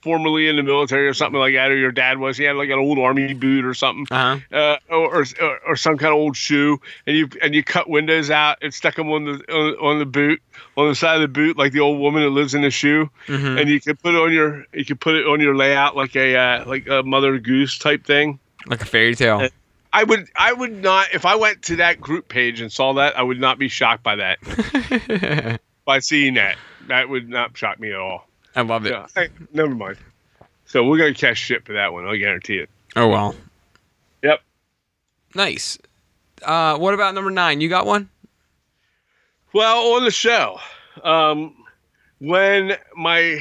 [0.02, 2.68] formerly in the military or something like that, or your dad was, he had like
[2.68, 4.06] an old army boot or something.
[4.10, 4.38] uh-huh.
[4.56, 8.30] uh, or, or or some kind of old shoe, and you and you cut windows
[8.30, 10.40] out and stuck them on the on, on the boot
[10.76, 13.10] on the side of the boot, like the old woman that lives in the shoe,
[13.26, 15.96] hmm and you could put it on your you could put it on your layout
[15.96, 18.38] like a uh, like a mother goose type thing.
[18.66, 19.48] Like a fairy tale.
[19.92, 23.18] I would I would not if I went to that group page and saw that
[23.18, 27.90] I would not be shocked by that by seeing that that would not shock me
[27.92, 28.26] at all.
[28.54, 28.92] I love it.
[28.92, 29.98] Yeah, hey, never mind.
[30.66, 32.06] So we're gonna catch shit for that one.
[32.06, 32.70] I guarantee it.
[32.96, 33.34] Oh well.
[34.22, 34.40] Yep.
[35.34, 35.78] Nice.
[36.42, 37.60] Uh, what about number nine?
[37.60, 38.08] You got one?
[39.52, 40.58] Well, on the show,
[41.02, 41.54] um,
[42.18, 43.40] when my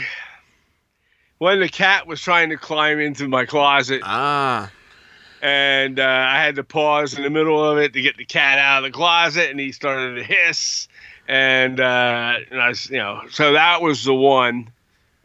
[1.39, 4.71] when the cat was trying to climb into my closet, Ah.
[5.41, 8.58] and uh, I had to pause in the middle of it to get the cat
[8.60, 10.88] out of the closet, and he started to hiss,
[11.27, 14.69] and, uh, and I you know, so that was the one.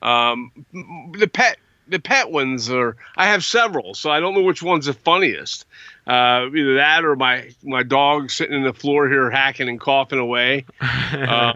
[0.03, 1.59] Um, the pet,
[1.89, 2.97] the pet ones are.
[3.17, 5.67] I have several, so I don't know which one's the funniest.
[6.07, 10.19] Uh, either that or my my dog sitting in the floor here hacking and coughing
[10.19, 10.65] away.
[11.13, 11.53] Uh,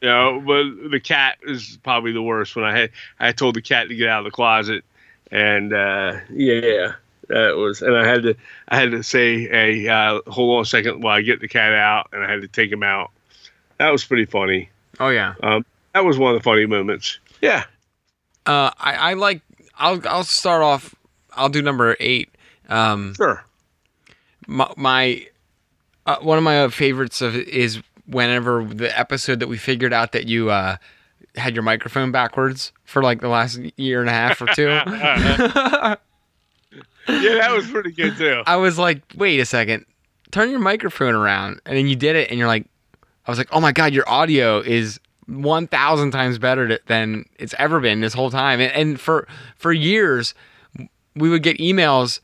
[0.00, 2.56] you know, but the cat is probably the worst.
[2.56, 4.84] When I had I told the cat to get out of the closet,
[5.30, 6.94] and uh, yeah,
[7.28, 7.82] that was.
[7.82, 8.34] And I had to
[8.68, 11.72] I had to say, "Hey, uh, hold on a second while I get the cat
[11.72, 13.10] out," and I had to take him out.
[13.80, 14.68] That was pretty funny.
[15.00, 15.34] oh yeah.
[15.94, 17.18] That was one of the funny moments.
[17.42, 17.64] Yeah.
[18.46, 19.40] Uh, I, I like.
[19.76, 20.94] I'll I'll start off.
[21.32, 22.28] I'll do number eight.
[22.68, 23.44] Um, Sure.
[24.46, 25.26] my, my
[26.06, 30.26] uh, one of my favorites of is whenever the episode that we figured out that
[30.28, 30.76] you uh,
[31.36, 34.68] had your microphone backwards for like the last year and a half or two.
[37.08, 38.42] Yeah, that was pretty good too.
[38.46, 39.84] I was like, wait a second,
[40.30, 42.66] turn your microphone around, and then you did it, and you're like,
[43.26, 47.54] I was like, oh my god, your audio is one thousand times better than it's
[47.58, 50.34] ever been this whole time, and, and for for years,
[51.14, 52.20] we would get emails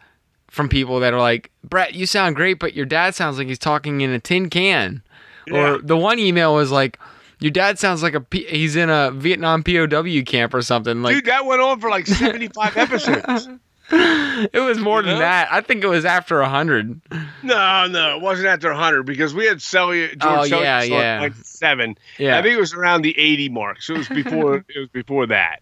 [0.48, 3.58] from people that are like, Brett, you sound great, but your dad sounds like he's
[3.58, 5.02] talking in a tin can,
[5.46, 5.74] Yeah.
[5.74, 6.98] or the one email was like.
[7.38, 11.02] Your dad sounds like a P- he's in a Vietnam POW camp or something.
[11.02, 13.46] Like Dude, that went on for like 75 episodes.
[13.90, 15.20] It was more You than know?
[15.20, 15.48] that.
[15.50, 17.00] I think it was after a hundred.
[17.42, 21.18] No, no, it wasn't after 100 because we had Celia, George Oh, Celia yeah, yeah.
[21.20, 21.96] 97.
[22.18, 22.38] Yeah.
[22.38, 23.82] I think it was around the 80 mark.
[23.82, 25.60] So it was before it was before that.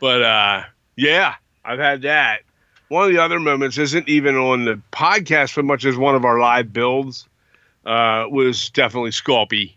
[0.00, 0.62] But uh
[0.96, 2.40] yeah, I've had that.
[2.88, 6.24] One of the other moments isn't even on the podcast so much as one of
[6.24, 7.28] our live builds.
[7.86, 9.74] Uh was definitely Sculpey.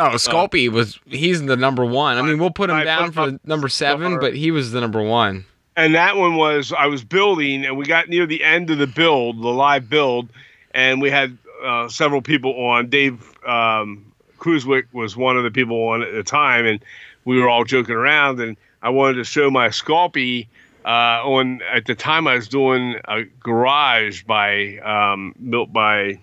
[0.00, 2.18] Oh, Sculpey was he's the number one.
[2.18, 5.02] I mean, we'll put him I down for number seven, but he was the number
[5.02, 5.44] one.
[5.78, 8.88] And that one was I was building and we got near the end of the
[8.88, 10.28] build, the live build,
[10.72, 12.90] and we had uh, several people on.
[12.90, 16.84] Dave um Cruzwick was one of the people on at the time and
[17.24, 20.48] we were all joking around and I wanted to show my Sculpey
[20.84, 26.18] uh, on at the time I was doing a garage by um, built by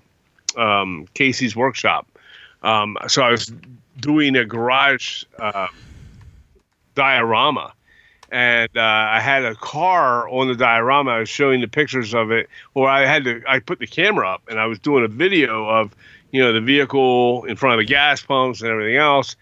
[0.58, 2.06] um, Casey's workshop.
[2.62, 3.54] Um, so I was
[4.02, 5.68] doing a garage uh,
[6.96, 7.74] diorama,
[8.32, 11.12] and uh, I had a car on the diorama.
[11.12, 13.42] I was showing the pictures of it, or I had to.
[13.48, 15.96] I put the camera up, and I was doing a video of
[16.32, 19.36] you know the vehicle in front of the gas pumps and everything else.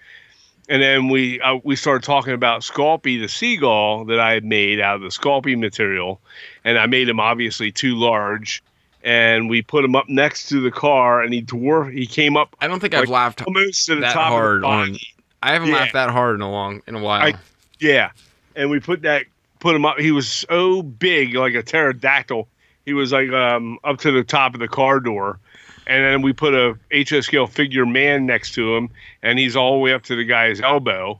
[0.70, 4.80] and then we uh, we started talking about Sculpey the seagull that I had made
[4.80, 6.20] out of the Sculpey material,
[6.64, 8.62] and I made him obviously too large,
[9.04, 12.56] and we put him up next to the car, and he dwarf he came up
[12.62, 14.98] I don't think Like, I've laughed almost to the that top hard on.
[15.42, 15.76] I haven't Yeah.
[15.76, 17.22] laughed that hard in a long in a while.
[17.22, 17.34] I-
[17.80, 18.12] Yeah,
[18.56, 19.26] and we put that
[19.64, 19.98] put him up.
[19.98, 22.48] He was so big, like a pterodactyl.
[22.86, 25.40] He was like um, up to the top of the car door,
[25.88, 26.78] and then we put a
[27.10, 28.90] HO scale figure man next to him,
[29.24, 31.20] and he's all the way up to the guy's elbow,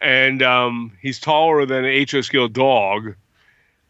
[0.00, 3.14] and um, he's taller than an HO scale dog.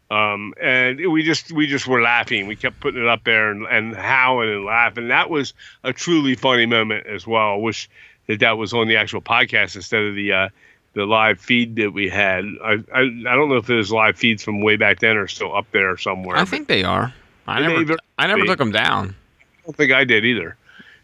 [0.09, 2.47] Um, and we just we just were laughing.
[2.47, 5.07] We kept putting it up there and, and howling and laughing.
[5.07, 7.53] That was a truly funny moment as well.
[7.53, 7.89] I wish
[8.27, 10.49] that that was on the actual podcast instead of the uh,
[10.93, 12.45] the live feed that we had.
[12.63, 15.55] I, I I don't know if those live feeds from way back then are still
[15.55, 16.37] up there somewhere.
[16.37, 17.13] I think they are.
[17.47, 19.15] I They never very I never took them down.
[19.41, 20.55] I don't think I did either.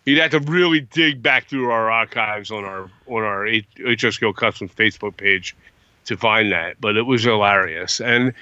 [0.06, 4.36] You'd have to really dig back through our archives on our on our H- HSGO
[4.36, 5.56] Customs Facebook page
[6.06, 6.80] to find that.
[6.80, 8.34] But it was hilarious, and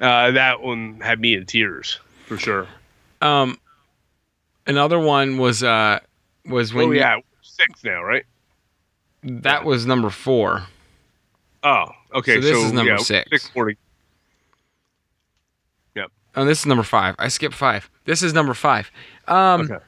[0.00, 2.66] uh, that one had me in tears for sure.
[3.22, 3.58] Um,
[4.66, 6.00] another one was uh
[6.44, 8.24] was when oh you- yeah, six now, right?
[9.22, 10.64] that was number four.
[11.66, 11.86] Oh,
[12.18, 12.34] okay.
[12.36, 13.28] So this is number yeah, six.
[13.30, 13.76] Six forty.
[15.96, 16.10] Yep.
[16.36, 17.16] Oh, this is number five.
[17.18, 17.90] I skipped five.
[18.04, 18.90] This is number five.
[19.26, 19.84] Um, Okay.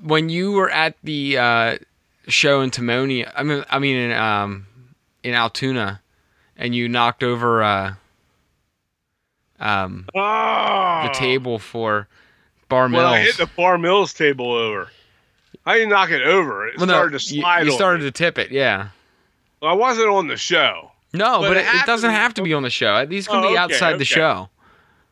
[0.00, 1.78] when you were at the uh,
[2.28, 4.66] show in Timonium, I mean, I mean in um,
[5.24, 6.00] in Altoona,
[6.56, 7.94] and you knocked over uh,
[9.58, 12.06] um, Oh, the table for
[12.68, 13.02] Bar Mills.
[13.02, 14.90] Well, I hit the Bar Mills table over.
[15.64, 16.68] I didn't knock it over.
[16.68, 17.66] It Well, no, started to slide.
[17.66, 18.06] You, on started me.
[18.08, 18.88] to tip it, yeah.
[19.62, 20.90] Well, I wasn't on the show.
[21.14, 23.06] No, But but, it it, doesn't have to be on the show.
[23.06, 24.48] These can Oh, be okay, outside the show.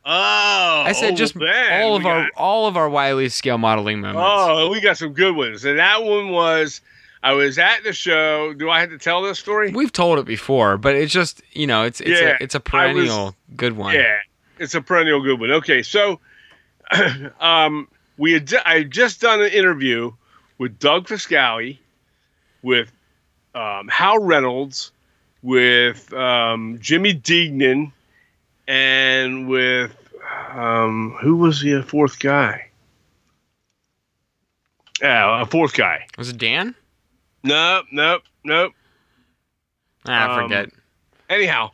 [0.03, 3.29] Oh, I said oh, just then all we of our got- all of our Wiley
[3.29, 4.21] scale modeling moments.
[4.23, 6.81] Oh, we got some good ones, and that one was.
[7.23, 8.51] I was at the show.
[8.55, 9.71] Do I have to tell this story?
[9.71, 12.61] We've told it before, but it's just you know it's it's Yeah, a it's a
[12.73, 13.93] I was- perennial good one.
[13.93, 14.17] Yeah,
[14.57, 15.51] it's a perennial good one.
[15.51, 16.19] Okay, so
[17.39, 17.87] um,
[18.17, 20.11] we had I had just done an interview
[20.57, 21.77] with Doug Fiscali,
[22.63, 22.91] with
[23.55, 24.91] um, Hal Reynolds,
[25.41, 27.91] with um, Jimmy Deignan,
[28.67, 29.95] and with
[30.51, 32.67] um, who was the fourth guy?
[35.01, 36.05] Yeah, a fourth guy.
[36.17, 36.75] Was it Dan?
[37.43, 38.73] Nope, nope, nope.
[40.07, 40.69] Ah, I Um, forget.
[41.29, 41.71] Anyhow,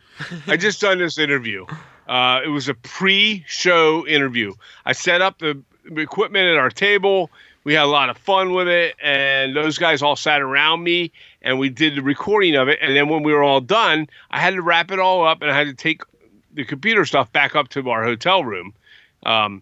[0.48, 1.66] I just done this interview.
[2.08, 4.54] Uh, it was a pre-show interview.
[4.86, 5.62] I set up the
[5.96, 7.32] equipment at our table.
[7.66, 11.12] We had a lot of fun with it, and those guys all sat around me,
[11.42, 12.80] and we did the recording of it.
[12.82, 15.52] And then when we were all done, I had to wrap it all up, and
[15.52, 16.02] I had to take
[16.54, 18.74] the computer stuff back up to our hotel room,
[19.26, 19.62] um,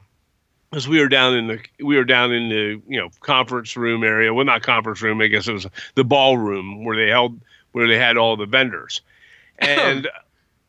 [0.69, 4.03] because we were down in the we were down in the you know conference room
[4.03, 4.33] area.
[4.33, 5.21] Well, not conference room.
[5.21, 7.39] I guess it was the ballroom where they held
[7.71, 9.01] where they had all the vendors,
[9.59, 10.09] and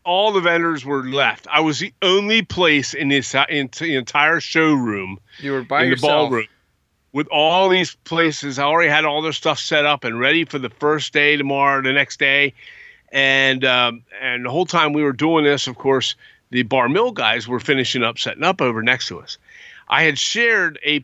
[0.04, 1.46] all the vendors were left.
[1.50, 5.90] I was the only place in this in the entire showroom You were by in
[5.90, 6.30] the yourself.
[6.30, 6.46] ballroom
[7.16, 8.58] with all these places.
[8.58, 11.80] I already had all their stuff set up and ready for the first day tomorrow,
[11.80, 12.52] the next day,
[13.10, 16.14] and um, and the whole time we were doing this, of course,
[16.50, 19.38] the bar mill guys were finishing up, setting up over next to us.
[19.88, 21.02] I had shared a,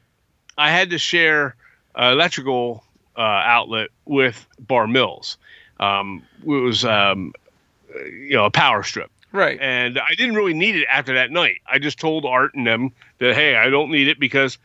[0.58, 1.56] I had to share
[1.96, 2.84] electrical
[3.16, 5.38] uh, outlet with Bar Mills.
[5.80, 7.32] Um, it was um,
[8.04, 9.58] you know a power strip Right.
[9.62, 11.62] and I didn't really need it after that night.
[11.66, 14.58] I just told Art and them that hey, I don't need it because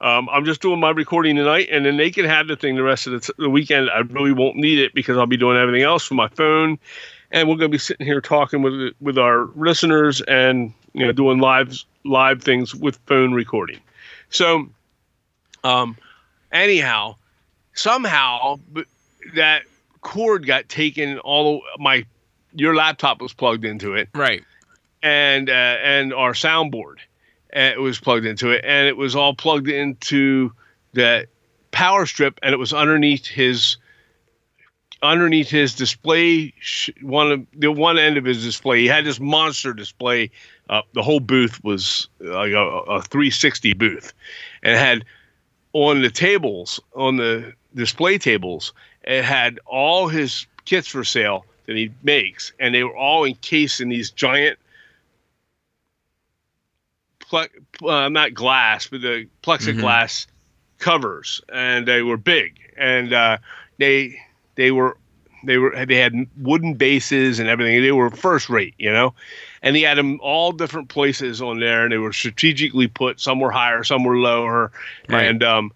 [0.00, 2.82] um, I'm just doing my recording tonight, and then they can have the thing the
[2.82, 3.88] rest of the, t- the weekend.
[3.90, 6.78] I really won't need it because I'll be doing everything else from my phone,
[7.30, 11.12] and we're going to be sitting here talking with with our listeners and you know
[11.12, 13.80] doing live live things with phone recording.
[14.30, 14.68] So,
[15.62, 15.96] um,
[16.52, 17.16] anyhow,
[17.72, 18.84] somehow b-
[19.36, 19.62] that
[20.00, 22.04] cord got taken all the, my
[22.54, 24.42] your laptop was plugged into it Right.
[25.02, 26.96] and uh, and our soundboard
[27.54, 30.52] it was plugged into it and it was all plugged into
[30.92, 31.26] the
[31.70, 33.76] power strip and it was underneath his
[35.02, 36.52] underneath his display
[37.02, 38.80] one of the one end of his display.
[38.80, 40.30] He had this monster display
[40.68, 44.12] the whole booth was like a, a 360 booth
[44.62, 45.04] and had
[45.72, 48.72] on the tables on the display tables
[49.02, 53.80] it had all his kits for sale that he makes and they were all encased
[53.80, 54.58] in these giant
[57.34, 60.26] ple- uh, not glass but the plexiglass
[60.78, 63.38] covers and they were big and uh,
[63.78, 64.18] they
[64.56, 64.96] they were
[65.44, 69.14] they were they had wooden bases and everything they were first rate you know
[69.62, 73.40] and he had them all different places on there and they were strategically put some
[73.40, 74.72] were higher some were lower
[75.08, 75.26] Right.
[75.26, 75.72] and um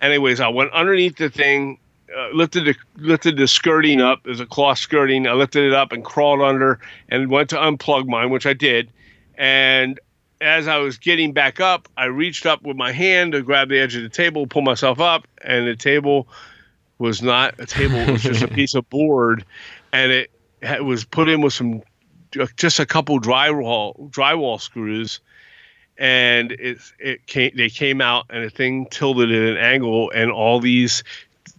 [0.00, 1.78] anyways i went underneath the thing
[2.16, 4.24] uh, lifted the lifted the skirting up.
[4.24, 5.28] There's a cloth skirting.
[5.28, 8.90] I lifted it up and crawled under and went to unplug mine, which I did.
[9.38, 10.00] And
[10.40, 13.78] as I was getting back up, I reached up with my hand to grab the
[13.78, 16.28] edge of the table, pull myself up, and the table
[16.98, 19.44] was not a table; it was just a piece of board,
[19.92, 20.30] and it,
[20.62, 21.82] it was put in with some
[22.38, 25.20] uh, just a couple drywall drywall screws
[25.98, 30.30] and it it came they came out and the thing tilted at an angle and
[30.30, 31.02] all these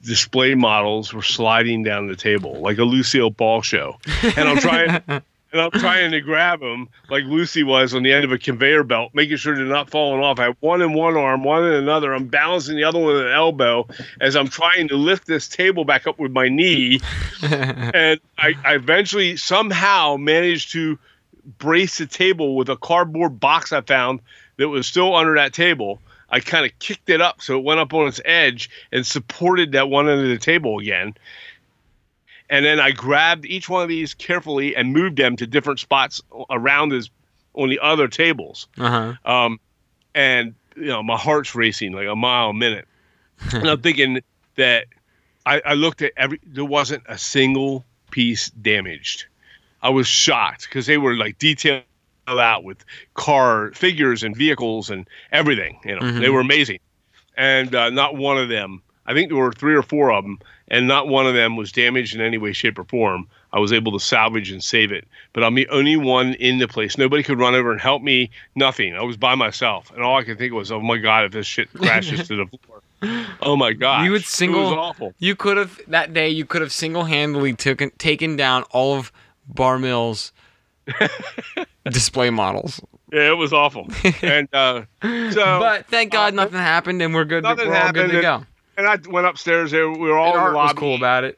[0.04, 3.98] display models were sliding down the table like a Lucille Ball show.
[4.36, 5.02] And I'm trying
[5.52, 8.84] and I'm trying to grab them like Lucy was on the end of a conveyor
[8.84, 10.40] belt, making sure they're not falling off.
[10.40, 12.14] I have one in one arm, one in another.
[12.14, 13.88] I'm balancing the other one with an elbow
[14.22, 17.02] as I'm trying to lift this table back up with my knee.
[17.44, 20.98] and I, I eventually somehow managed to
[21.58, 24.22] brace the table with a cardboard box I found
[24.58, 26.02] that was still under that table.
[26.30, 29.74] I kind of kicked it up so it went up on its edge and supported
[29.74, 31.14] that one end of the table again.
[32.52, 36.22] And then I grabbed each one of these carefully and moved them to different spots
[36.50, 37.10] around his
[37.54, 38.68] on the other tables.
[38.78, 39.14] Uh-huh.
[39.26, 39.60] Um,
[40.14, 42.88] and you know, my heart's racing like a mile a minute.
[43.54, 44.20] and I'm thinking
[44.58, 44.86] that
[45.46, 49.26] I, I looked at every there wasn't a single piece damaged.
[49.82, 51.84] I was shocked because they were like detailed
[52.28, 52.84] out with
[53.14, 55.80] car figures and vehicles and everything.
[55.86, 56.20] You know, Mhm.
[56.20, 56.80] they were amazing,
[57.36, 58.84] and uh, not one of them.
[59.06, 60.40] I think there were three or four of them,
[60.72, 63.28] and not one of them was damaged in any way, shape, or form.
[63.54, 66.68] I was able to salvage and save it, but I'm the only one in the
[66.68, 66.98] place.
[66.98, 68.32] Nobody could run over and help me.
[68.56, 68.96] Nothing.
[68.96, 71.46] I was by myself, and all I could think was, "Oh my god, if this
[71.46, 72.82] shit crashes to the floor,
[73.42, 75.14] oh my god!" You would It single- was awful.
[75.20, 76.30] You could have that day.
[76.30, 79.12] You could have single-handedly taken taken down all of
[79.48, 80.32] Bar Mill's
[81.86, 82.80] display models.
[83.12, 83.90] Yeah, it was awful.
[84.22, 87.44] and uh, so, but thank God uh, nothing happened, and we're good.
[87.44, 88.46] nothing we're all good happened, to go.
[88.82, 89.72] And I went upstairs.
[89.72, 90.80] There, we were all And in Art the was lobby.
[90.80, 91.38] cool about it.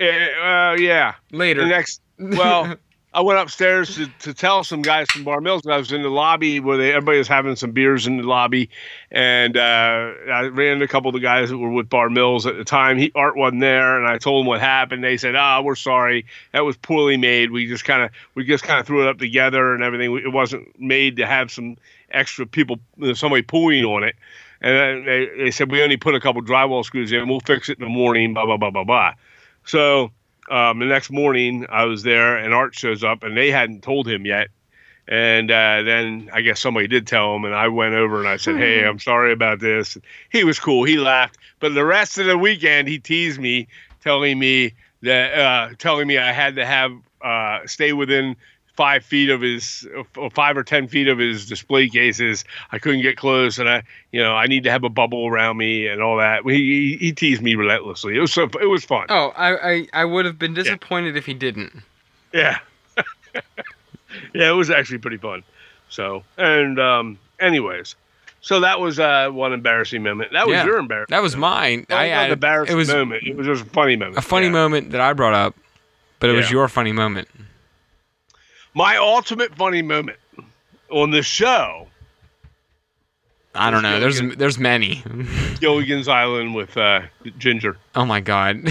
[0.00, 1.14] Uh, yeah.
[1.30, 2.74] Later, The next, well,
[3.12, 5.66] I went upstairs to, to tell some guys from Bar Mills.
[5.66, 8.70] I was in the lobby where they, everybody was having some beers in the lobby,
[9.10, 12.46] and uh, I ran into a couple of the guys that were with Bar Mills
[12.46, 12.98] at the time.
[12.98, 15.02] He Art wasn't there, and I told him what happened.
[15.02, 16.24] They said, "Ah, we're sorry.
[16.52, 17.50] That was poorly made.
[17.50, 20.16] We just kind of we just kind of threw it up together and everything.
[20.16, 21.76] It wasn't made to have some
[22.12, 22.78] extra people,
[23.14, 24.14] somebody pulling on it."
[24.62, 27.28] And then they, they said, "We only put a couple drywall screws in.
[27.28, 29.14] We'll fix it in the morning." Blah blah blah blah blah.
[29.64, 30.10] So
[30.50, 34.08] um, the next morning I was there and Art shows up and they hadn't told
[34.08, 34.48] him yet.
[35.08, 38.36] And uh, then I guess somebody did tell him, and I went over and I
[38.36, 39.98] said, "Hey, I'm sorry about this."
[40.30, 40.84] He was cool.
[40.84, 43.66] He laughed, but the rest of the weekend he teased me,
[44.02, 46.92] telling me that, uh, telling me I had to have
[47.22, 48.36] uh, stay within
[48.80, 52.46] five feet of his, or five or ten feet of his display cases.
[52.72, 55.58] I couldn't get close, and I, you know, I need to have a bubble around
[55.58, 56.44] me and all that.
[56.46, 58.16] He he, teased me relentlessly.
[58.16, 59.04] It was so, it was fun.
[59.10, 61.82] Oh, I, I, I would have been disappointed if he didn't.
[62.32, 62.60] Yeah.
[64.32, 65.42] yeah, it was actually pretty fun.
[65.90, 67.96] So, and um, anyways,
[68.40, 70.32] so that was uh, one embarrassing moment.
[70.32, 70.64] That was Yeah.
[70.64, 71.14] your embarrassing.
[71.14, 71.84] That was mine.
[71.90, 73.24] I an had embarrassing it was moment.
[73.26, 74.16] It was just a funny moment.
[74.16, 74.52] a funny Yeah.
[74.52, 75.54] moment that I brought up,
[76.18, 77.28] but it was your funny moment.
[78.74, 80.18] My ultimate funny moment
[80.90, 81.88] on the show,
[83.54, 83.98] I don't know.
[83.98, 85.02] There's there's many.
[85.60, 87.02] Gilligan's Island with uh,
[87.38, 87.76] Ginger.
[87.96, 88.56] Oh my god.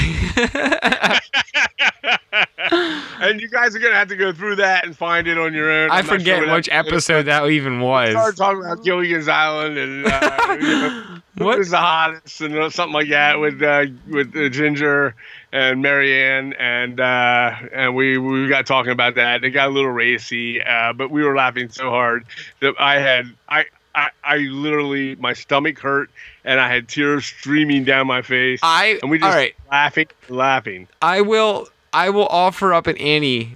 [3.21, 5.69] and you guys are gonna have to go through that and find it on your
[5.69, 5.91] own.
[5.91, 8.11] I I'm not forget sure which episode that even was.
[8.11, 11.57] Start talking about Gilligan's Island and uh, you know, who What?
[11.57, 15.13] was the hottest and something like that with uh, with uh, Ginger
[15.51, 19.43] and Mary Ann and uh, and we we got talking about that.
[19.43, 22.25] It got a little racy, uh, but we were laughing so hard
[22.61, 23.65] that I had I.
[23.95, 26.11] I, I literally my stomach hurt
[26.45, 29.55] and I had tears streaming down my face I and we just all right.
[29.71, 30.87] laughing laughing.
[31.01, 33.55] I will I will offer up an Annie.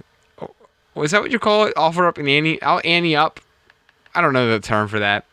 [0.96, 1.74] Was that what you call it?
[1.76, 2.60] Offer up an Annie.
[2.62, 3.40] I'll Annie up.
[4.12, 5.24] I don't know the term for that.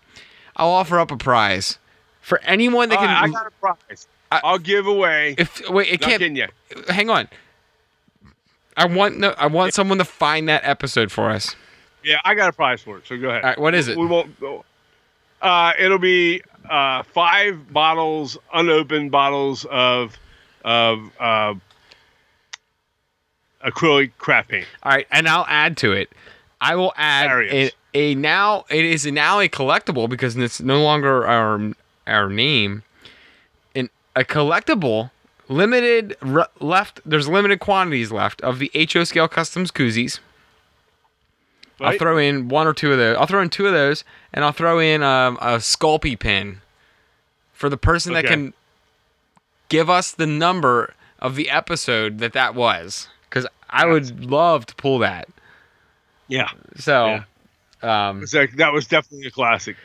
[0.56, 1.80] I'll offer up a prize
[2.22, 4.08] for anyone that right, I got a prize.
[4.32, 5.36] I- I'll give away.
[5.38, 6.36] if wait, it Not can't.
[6.38, 6.48] you.
[6.88, 7.28] Hang on.
[8.78, 11.56] I want no, I want someone to find that episode for us.
[12.04, 13.06] Yeah, I got a prize for it.
[13.06, 13.44] So go ahead.
[13.44, 13.98] All right, what is it?
[13.98, 14.64] We won't go.
[15.42, 20.18] Uh, it'll be uh, five bottles, unopened bottles of
[20.64, 21.54] of uh,
[23.66, 24.66] acrylic craft paint.
[24.84, 26.10] All right, and I'll add to it.
[26.60, 31.26] I will add a, a now it is now a collectible because it's no longer
[31.28, 31.72] our
[32.08, 32.84] our name.
[34.16, 35.12] A collectible
[35.48, 37.00] limited re- left.
[37.06, 40.20] There's limited quantities left of the HO scale customs koozies.
[41.80, 43.18] I'll throw in one or two of those.
[43.18, 44.04] I'll throw in two of those,
[44.34, 46.62] and I'll throw in um, a Sculpey pin
[47.54, 48.54] for the person that can
[49.70, 54.76] give us the number of the episode that that was, because I would love to
[54.76, 55.28] pull that.
[56.28, 56.50] Yeah.
[56.78, 57.24] So,
[57.82, 59.76] um, like, that was definitely a classic.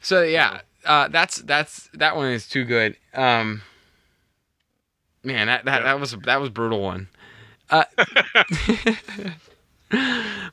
[0.00, 2.96] so yeah, uh, that's that's that one is too good.
[3.14, 3.62] Um,
[5.22, 7.08] man, that that, that was that was a brutal one.
[7.70, 7.84] Uh,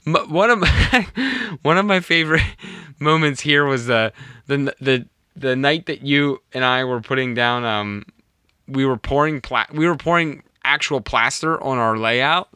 [0.05, 2.43] one of my one of my favorite
[2.99, 4.11] moments here was the
[4.47, 5.05] the the
[5.35, 7.63] the night that you and I were putting down.
[7.65, 8.05] Um,
[8.67, 12.49] we were pouring pla- we were pouring actual plaster on our layout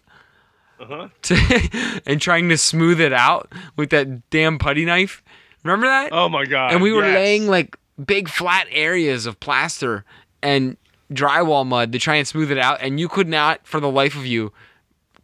[0.79, 1.07] Uh-huh.
[1.23, 5.23] to, and trying to smooth it out with that damn putty knife.
[5.63, 6.09] Remember that?
[6.11, 6.73] Oh my god.
[6.73, 7.15] and we were yes.
[7.15, 10.03] laying like big flat areas of plaster
[10.41, 10.77] and
[11.11, 14.15] drywall mud to try and smooth it out and you could not for the life
[14.15, 14.51] of you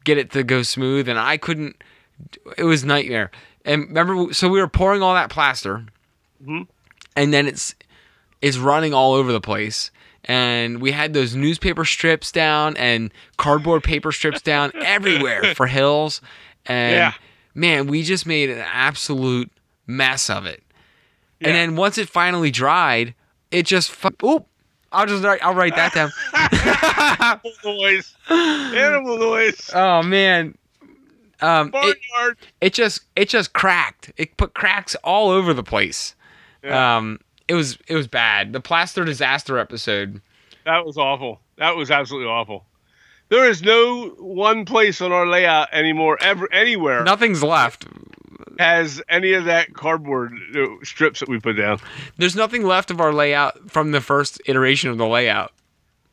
[0.04, 1.76] get it to go smooth and i couldn't
[2.58, 3.32] it was nightmare
[3.66, 5.86] and remember so we were pouring all that plaster
[6.46, 6.68] Mhm.
[7.16, 7.74] and then it's
[8.42, 9.90] it's running all over the place
[10.26, 16.22] and we had those newspaper strips down and cardboard paper strips down everywhere for hills
[16.68, 17.14] and Yeah.
[17.56, 19.50] man we just made an absolute
[19.90, 20.62] mess of it
[21.40, 21.48] Yeah.
[21.50, 23.16] and then once it finally dried,
[23.52, 24.46] it just fu- oop.
[24.92, 26.12] I'll just write, I'll write that down.
[26.34, 28.16] Animal noise.
[28.30, 29.70] Animal noise.
[29.74, 30.56] oh man,
[31.42, 31.98] um, it,
[32.62, 34.12] it just it just cracked.
[34.18, 36.16] It put cracks all over the place.
[36.64, 36.98] Yeah.
[36.98, 38.52] Um, it was it was bad.
[38.54, 40.22] The plaster disaster episode.
[40.66, 41.40] That was awful.
[41.58, 42.66] That was absolutely awful.
[43.30, 47.86] There is no one place on our layout anymore, ever anywhere, Nothing's left.
[48.60, 51.80] Has any of that cardboard uh, strips that we put down.
[52.18, 55.54] There's nothing left of our layout from the first iteration of the layout.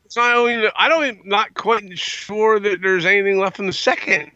[0.05, 0.65] It's not only.
[0.75, 1.05] I don't.
[1.05, 4.31] even- Not quite sure that there's anything left in the second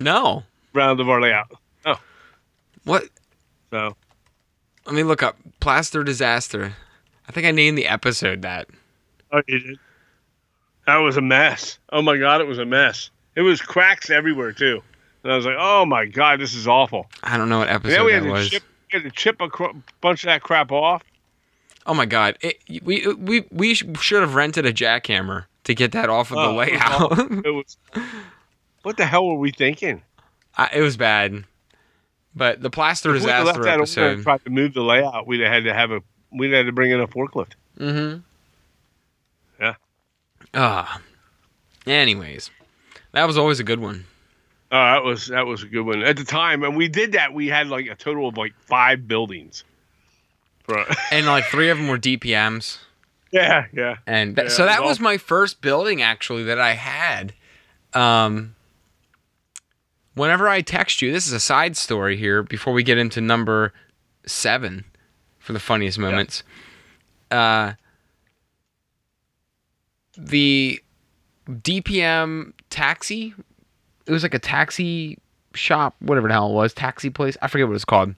[0.00, 0.42] No.
[0.74, 1.52] round of our layout.
[1.84, 2.00] Oh,
[2.84, 3.04] what?
[3.70, 3.96] So
[4.84, 6.74] Let me look up plaster disaster.
[7.28, 8.66] I think I named the episode that.
[9.32, 9.78] oh, you did.
[10.88, 11.78] That was a mess.
[11.92, 13.10] Oh my god, it was a mess.
[13.36, 14.82] It was cracks everywhere too.
[15.26, 17.08] And I was like, oh my god, this is awful.
[17.24, 18.48] I don't know what episode we had that to was.
[18.48, 18.62] chip,
[18.92, 21.02] we had to chip a cr- bunch of that crap off.
[21.84, 22.38] Oh my god!
[22.40, 26.36] It, we we we sh- should have rented a jackhammer to get that off of
[26.36, 27.44] the Oh, it was layout.
[27.44, 27.76] It was.
[28.82, 30.02] What the hell were we thinking?
[30.56, 31.42] I, it was bad,
[32.36, 34.22] but the plaster If we'd left disaster that and episode.
[34.22, 36.02] tried to move the layout, we'd have had to have a.
[36.30, 37.52] We'd had to bring in a forklift.
[37.80, 38.18] Mm-hmm.
[39.60, 39.74] Yeah.
[40.54, 41.00] Ah.
[41.86, 42.50] Anyways,
[43.12, 44.04] that was always a good one.
[44.72, 47.32] Oh, that was that was a good one at the time, and we did that.
[47.32, 49.64] We had like a total of like five buildings.
[51.12, 52.78] And like three of them were DPMs,
[53.30, 53.98] yeah, yeah.
[54.04, 57.34] and that, Yeah, so that was was my first building actually that I had.
[57.92, 58.54] Um.
[60.14, 63.74] Whenever I text you, this is a side story here before we get into number
[64.26, 64.86] seven
[65.38, 66.42] for the funniest moments.
[67.30, 67.74] Uh,
[70.16, 70.80] the
[71.48, 73.34] DPM taxi,
[74.06, 75.18] it was like a taxi
[75.54, 77.36] shop, whatever the hell it was, taxi place.
[77.42, 78.14] I forget what it's called.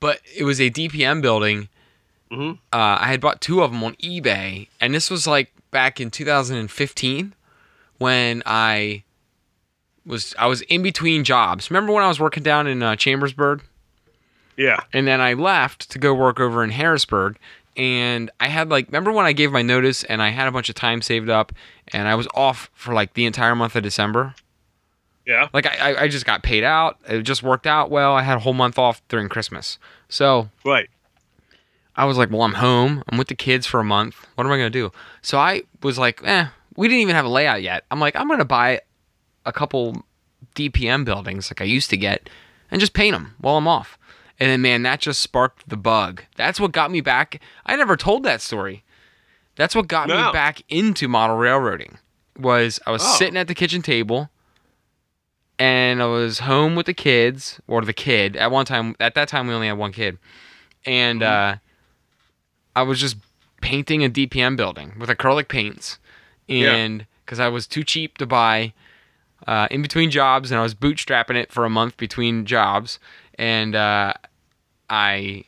[0.00, 1.68] But it was a DPM building.
[2.32, 2.54] Mhm.
[2.72, 6.10] Uh, I had bought two of them on eBay, and this was like back in
[6.10, 7.34] 2015
[7.98, 9.02] when I
[10.06, 11.70] was I was in between jobs.
[11.70, 13.62] Remember when I was working down in uh, Chambersburg?
[14.56, 14.80] Yeah.
[14.92, 17.38] and then I left to go work over in Harrisburg.
[17.76, 20.68] And I had like, remember when I gave my notice and I had a bunch
[20.68, 21.52] of time saved up,
[21.92, 24.34] and I was off for like the entire month of December.
[25.26, 25.48] Yeah.
[25.52, 26.98] Like I, I- just got paid out.
[27.08, 28.14] It just worked out well.
[28.14, 30.88] I had a whole month off during Christmas, so Right.
[31.96, 33.02] I was like, well, I'm home.
[33.08, 34.26] I'm with the kids for a month.
[34.34, 34.90] What am I gonna do?
[35.22, 36.46] So I was like, eh.
[36.76, 37.84] We didn't even have a layout yet.
[37.90, 38.80] I'm like, I'm gonna buy
[39.44, 40.04] a couple
[40.54, 42.28] DPM buildings like I used to get,
[42.70, 43.98] and just paint them while I'm off.
[44.40, 46.22] And then, man, that just sparked the bug.
[46.36, 47.40] That's what got me back.
[47.66, 48.84] I never told that story.
[49.56, 51.98] That's what got me back into model railroading.
[52.38, 53.16] Was I was Oh.
[53.18, 54.30] sitting at the kitchen table,
[55.58, 58.34] and I was home with the kids or the kid.
[58.36, 60.16] At one time, at that time, we only had one kid,
[60.86, 61.56] and uh,
[62.74, 63.16] I was just
[63.60, 65.98] painting a DPM building with acrylic paints,
[66.48, 68.72] and because I was too cheap to buy
[69.46, 72.98] uh, in between jobs, and I was bootstrapping it for a month between jobs,
[73.34, 74.14] and uh,
[74.90, 75.44] I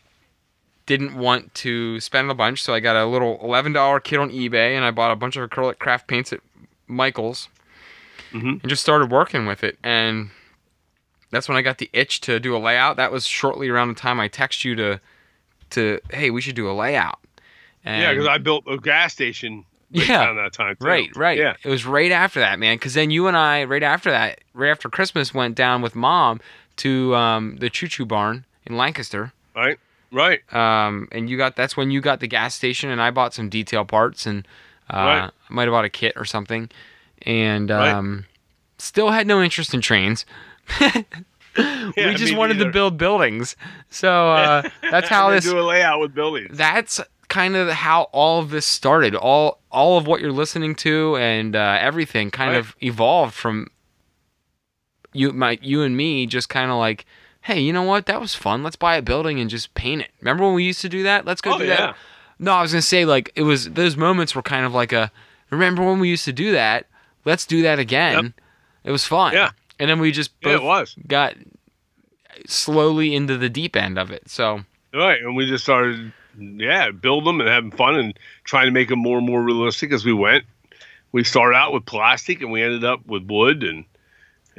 [0.86, 4.30] didn't want to spend a bunch, so I got a little eleven dollar kit on
[4.30, 6.40] eBay, and I bought a bunch of acrylic craft paints at
[6.86, 7.48] Michaels,
[8.32, 8.62] Mhm.
[8.62, 10.30] and just started working with it, and
[11.30, 12.96] that's when I got the itch to do a layout.
[12.96, 15.00] That was shortly around the time I text you to,
[15.70, 17.18] to hey, we should do a layout.
[17.84, 19.64] And yeah, because I built a gas station.
[19.94, 20.32] Yeah.
[20.32, 20.76] that time.
[20.80, 20.86] Too.
[20.86, 21.36] Right, right.
[21.38, 21.54] Yeah.
[21.62, 22.76] It was right after that, man.
[22.76, 26.40] Because then you and I, right after that, right after Christmas, went down with mom
[26.76, 29.78] to um, the Choo Choo Barn in Lancaster, Right.
[30.10, 30.40] Right.
[30.54, 33.48] Um, and you got that's when you got the gas station, and I bought some
[33.48, 34.46] detail parts, and
[34.90, 35.30] uh, Right.
[35.48, 36.68] I might have bought a kit or something,
[37.22, 37.94] and Right.
[37.94, 38.26] um,
[38.78, 40.26] still had no interest in trains.
[41.56, 43.56] we just wanted to build buildings,
[43.90, 45.44] so uh, that's how this.
[45.44, 46.56] do a layout with buildings.
[46.56, 49.14] That's kind of how all of this started.
[49.14, 52.58] All all of what you're listening to and uh, everything kind Right.
[52.58, 53.68] of evolved from
[55.14, 57.04] you, my you and me, just kind of like,
[57.42, 58.06] hey, you know what?
[58.06, 58.62] That was fun.
[58.62, 60.10] Let's buy a building and just paint it.
[60.20, 61.24] Remember when we used to do that?
[61.24, 61.76] Let's go Oh, do yeah.
[61.76, 61.96] that.
[62.38, 65.12] No, I was gonna say like it was those moments were kind of like a.
[65.50, 66.86] Remember when we used to do that?
[67.24, 68.34] Let's do that again.
[68.84, 69.32] It was fun.
[69.34, 69.50] Yeah.
[69.78, 70.96] And then we just Yeah, it was.
[71.06, 71.34] got
[72.46, 74.28] slowly into the deep end of it.
[74.28, 74.64] So
[74.94, 78.88] Right, and we just started, yeah, build them and having fun and trying to make
[78.88, 80.44] them more and more realistic as we went.
[81.12, 83.84] We started out with plastic and we ended up with wood and.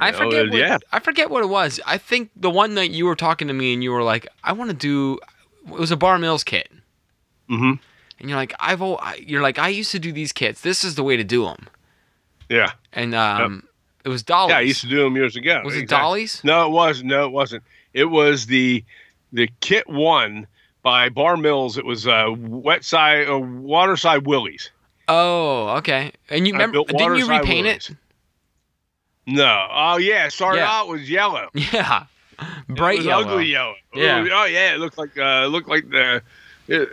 [0.00, 0.46] I know, forget.
[0.46, 1.80] uh, What, yeah, I forget what it was.
[1.86, 4.52] I think the one night you were talking to me and you were like, "I
[4.52, 5.18] want to do."
[5.66, 6.70] It was a Bar Mills kit,
[7.50, 7.72] Mm-hmm.
[8.20, 8.80] and you're like, "I've."
[9.20, 10.60] You're like, "I used to do these kits.
[10.62, 11.68] This is the way to do them."
[12.50, 13.66] yeah, And um,
[14.04, 14.50] it was Dolly's.
[14.50, 14.58] yeah.
[14.58, 15.62] I used to do them years ago.
[15.64, 16.02] was it Exactly.
[16.04, 16.44] Dolly's?
[16.44, 17.62] No, it was no, it wasn't.
[17.94, 18.84] It was the
[19.32, 20.46] the kit one
[20.82, 21.78] by Bar Mills.
[21.78, 24.70] It was uh, wet side or water side Willie's.
[25.08, 26.12] Oh, okay.
[26.30, 26.80] And you remember?
[26.86, 27.90] Didn't you repaint Willys.
[27.90, 27.96] it?
[29.26, 29.66] No.
[29.70, 30.26] Oh yeah.
[30.26, 30.70] it Started Yeah.
[30.70, 31.48] out was yellow.
[31.54, 32.04] Yeah,
[32.68, 33.24] bright yellow.
[33.28, 33.74] ugly yellow.
[33.94, 34.22] Yeah.
[34.22, 34.74] Ooh, Oh yeah.
[34.74, 36.22] It looked like uh, it looked like the.
[36.66, 36.88] It,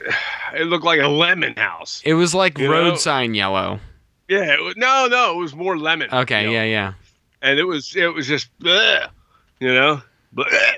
[0.54, 2.02] it looked like a lemon house.
[2.04, 2.96] It was like road know?
[2.96, 3.80] sign yellow.
[4.28, 4.56] Yeah.
[4.60, 5.34] It no, no.
[5.34, 6.10] It was more lemon.
[6.12, 6.52] Okay, know?
[6.52, 6.94] yeah, yeah.
[7.42, 9.08] and it was it was just bleh,
[9.60, 10.02] you know
[10.36, 10.76] bleh.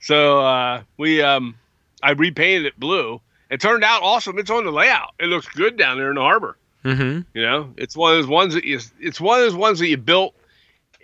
[0.00, 1.54] so uh we um
[2.02, 5.76] i repainted it blue it turned out awesome it's on the layout it looks good
[5.76, 7.20] down there in the harbor Mm-hmm.
[7.38, 9.86] you know it's one of those ones that you it's one of those ones that
[9.88, 10.34] you built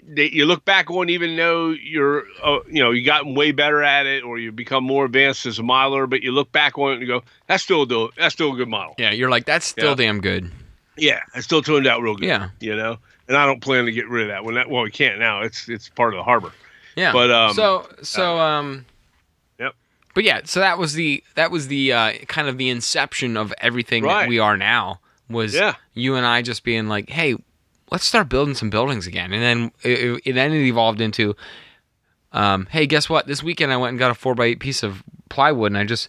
[0.06, 3.82] that you look back on even though you're uh, you know you gotten way better
[3.82, 6.90] at it or you become more advanced as a miler but you look back on
[6.90, 9.44] it and you go that's still a that's still a good model Yeah, you're like
[9.44, 9.94] that's still Yeah.
[9.96, 10.50] damn good.
[10.96, 12.50] yeah it still turned out real good Yeah.
[12.60, 12.96] you know
[13.28, 15.42] and i don't plan to get rid of that when that well we can't now
[15.42, 16.52] it's it's part of the harbor
[16.96, 17.12] Yeah.
[17.12, 18.86] But, um, so so um
[19.60, 19.74] Yep.
[20.14, 23.52] But yeah, so that was the that was the uh, kind of the inception of
[23.58, 25.74] everything that we are now was Yeah.
[25.94, 27.36] you and I just being like, "Hey,
[27.90, 31.34] let's start building some buildings again." And then it, it then it evolved into
[32.32, 33.26] um, "Hey, guess what?
[33.26, 35.84] This weekend I went and got a 4 by 8 piece of plywood and I
[35.84, 36.08] just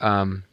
[0.00, 0.44] um,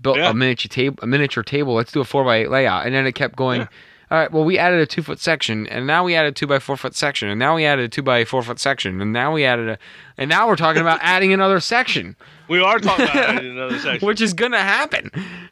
[0.00, 0.30] built Yeah.
[0.30, 1.74] a miniature table a miniature table.
[1.74, 3.66] Let's do a 4 by 8 layout." And then it kept going Yeah.
[4.10, 4.32] all right.
[4.32, 6.76] Well, we added a two foot section, and now we added a two by four
[6.76, 9.44] foot section, and now we added a two by four foot section, and now we
[9.44, 9.78] added a,
[10.18, 12.16] and now we're talking about adding another section,
[12.48, 14.06] We are talking about in another section.
[14.06, 15.10] which is gonna happen.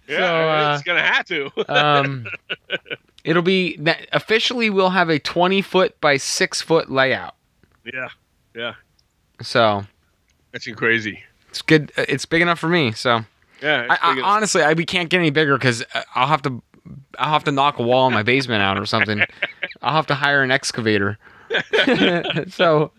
[0.08, 1.50] yeah, so, uh, it's gonna have to.
[1.68, 2.26] um,
[3.28, 3.78] it'll be
[4.12, 7.34] officially we'll have a twenty foot by six foot layout.
[7.84, 8.08] yeah,
[8.54, 8.74] yeah,
[9.42, 9.84] So
[10.52, 11.22] that's crazy.
[11.50, 11.92] it's good.
[11.96, 12.92] Uh, it's big enough for me.
[12.92, 13.20] So
[13.62, 16.62] Yeah, I, I, honestly, I we can't get any bigger because uh, I'll have to.
[17.18, 19.20] I'll have to knock a wall in my basement out or something.
[19.82, 21.18] I'll have to hire an excavator.
[22.48, 22.92] so,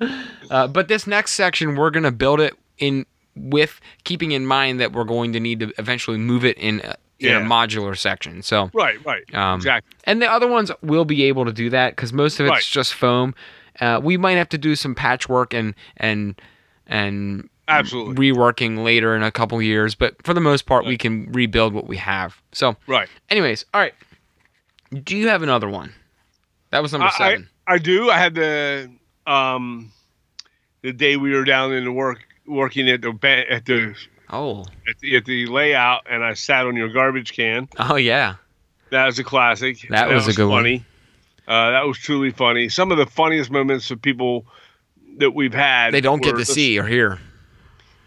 [0.51, 3.05] uh, but this next section, we're gonna build it in
[3.35, 6.95] with keeping in mind that we're going to need to eventually move it in uh,
[7.21, 7.45] a, in a Yeah.
[7.45, 8.41] modular section.
[8.41, 9.95] So, right, right, um, exactly.
[10.05, 12.63] and the other ones will be able to do that because most of it's Right.
[12.63, 13.33] just foam.
[13.79, 16.39] Uh, we might have to do some patchwork and and
[16.87, 21.31] and Absolutely, reworking later in a couple years, but for the most part, we can
[21.31, 22.41] rebuild what we have.
[22.51, 23.07] So, right.
[23.29, 23.93] anyways, all right.
[25.03, 25.93] Do you have another one?
[26.71, 27.49] That was number I, seven.
[27.67, 28.09] I, I do.
[28.09, 28.89] I had the
[29.27, 29.91] um,
[30.81, 33.11] the day we were down in the work working at the
[33.49, 33.95] at the
[34.29, 37.67] oh, at the, at the layout, and I sat on your garbage can.
[37.77, 38.35] oh yeah.
[38.91, 39.87] That was a classic.
[39.89, 40.85] That was a good one.
[41.47, 42.69] Uh, that was truly funny.
[42.69, 44.45] Some of the funniest moments of people
[45.17, 45.93] that we've had.
[45.93, 47.19] They don't get to the- see or hear.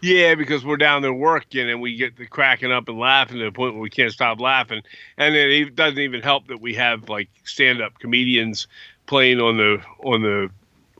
[0.01, 3.45] Yeah, because we're down there working and we get to cracking up and laughing to
[3.45, 4.81] the point where we can't stop laughing.
[5.17, 8.67] And it doesn't even help that we have like stand-up comedians
[9.05, 10.49] playing on the on the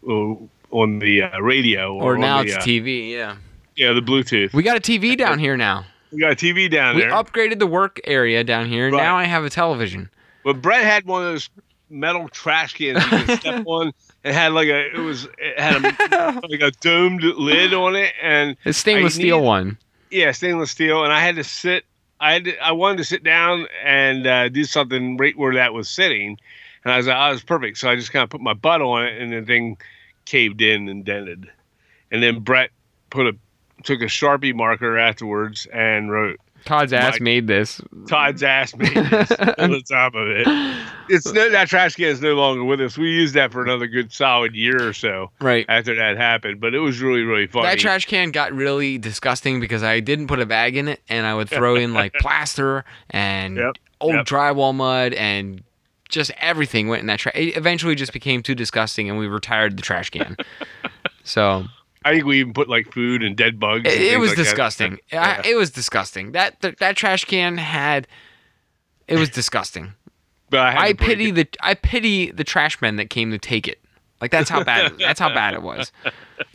[0.07, 0.35] uh,
[0.73, 3.11] on the uh, radio Or on now the, it's uh, TV.
[3.11, 3.35] Yeah.
[3.75, 4.53] Yeah the Bluetooth.
[4.53, 5.85] We got a TV down here now.
[6.11, 7.05] We got a TV down here.
[7.05, 7.23] We there.
[7.23, 8.91] upgraded the work area down here.
[8.91, 8.97] Right.
[9.01, 10.09] Now I have a television.
[10.43, 11.49] But Brett had one of those
[11.89, 13.91] metal trash cans you could step on.
[14.23, 18.13] It had like a it was it had a like a domed lid on it
[18.21, 19.77] and It's stainless steel one.
[20.11, 21.85] yeah, stainless steel, and I had to sit.
[22.19, 25.73] I had to, I wanted to sit down and uh, do something right where that
[25.73, 26.37] was sitting,
[26.85, 27.77] and I was like, oh, was perfect.
[27.79, 29.77] So I just kind of put my butt on it, and the thing
[30.25, 31.49] caved in and dented.
[32.11, 32.69] And then Brett
[33.09, 33.35] put a
[33.83, 37.21] took a sharpie marker afterwards and wrote Todd's ass Mike.
[37.21, 37.81] made this.
[38.07, 40.47] Todd's ass made this on the top of it.
[41.09, 42.97] it's no, that trash can is no longer with us.
[42.97, 45.65] We used that for another good solid year or so Right.
[45.67, 47.67] after that happened, but it was really really funny.
[47.67, 51.25] That trash can got really disgusting because I didn't put a bag in it, and
[51.25, 54.25] I would throw in like plaster and Yep, old yep.
[54.25, 55.63] drywall mud and
[56.07, 57.35] just everything went in that trash.
[57.35, 60.37] It eventually just became too disgusting, and we retired the trash can.
[61.25, 61.65] so
[62.05, 63.89] I think we even put like food and dead bugs.
[63.91, 64.99] and it, it was like disgusting.
[65.11, 65.41] Yeah.
[65.43, 66.31] I, it was disgusting.
[66.33, 68.07] That, that that trash can had.
[69.07, 69.93] It was disgusting.
[70.49, 71.35] But I, I pity it.
[71.35, 73.79] the I pity the trash men that came to take it.
[74.21, 75.91] Like that's how bad that's how bad it was.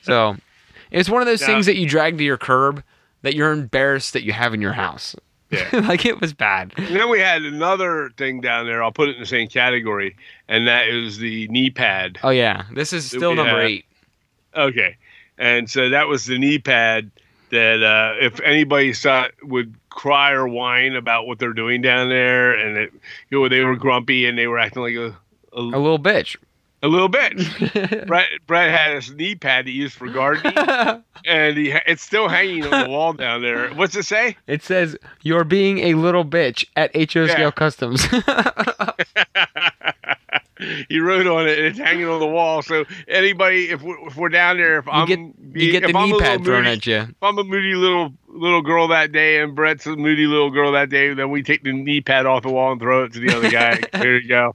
[0.03, 0.36] So
[0.90, 1.49] it's one of those Yeah.
[1.49, 2.82] things that you drag to your curb
[3.22, 5.14] that you're embarrassed that you have in your house.
[5.51, 5.68] Yeah.
[5.88, 6.72] like it was bad.
[6.76, 8.82] And then we had another thing down there.
[8.82, 10.14] I'll put it in the same category,
[10.46, 12.18] and that is the knee pad.
[12.22, 13.84] Oh yeah, this is still number had- eight.
[14.57, 14.96] Okay,
[15.39, 17.11] and so that was the knee pad
[17.51, 22.53] that uh, if anybody saw would cry or whine about what they're doing down there,
[22.53, 22.93] and it,
[23.30, 25.16] you know they were grumpy and they were acting like a
[25.55, 26.36] A a, little bitch.
[26.82, 28.07] a little bit.
[28.07, 30.53] Brett Brett had his knee pad he used for gardening,
[31.24, 33.70] and he it's still hanging on the wall down there.
[33.70, 34.36] What's it say?
[34.47, 37.51] it says you're being a little bitch at HO Yeah.
[37.51, 38.07] Customs.
[40.89, 42.63] he wrote on it, and it's hanging on the wall.
[42.63, 45.97] So anybody, if we're, if we're down there, if you I'm get you get the
[45.99, 46.97] I'm knee pad thrown moody- at you.
[46.97, 50.73] if I'm a moody little little girl that day, and Brett's a moody little girl
[50.73, 53.21] that day, then we take the knee pad off the wall and throw it to
[53.21, 53.81] the other guy.
[53.93, 54.55] there you go.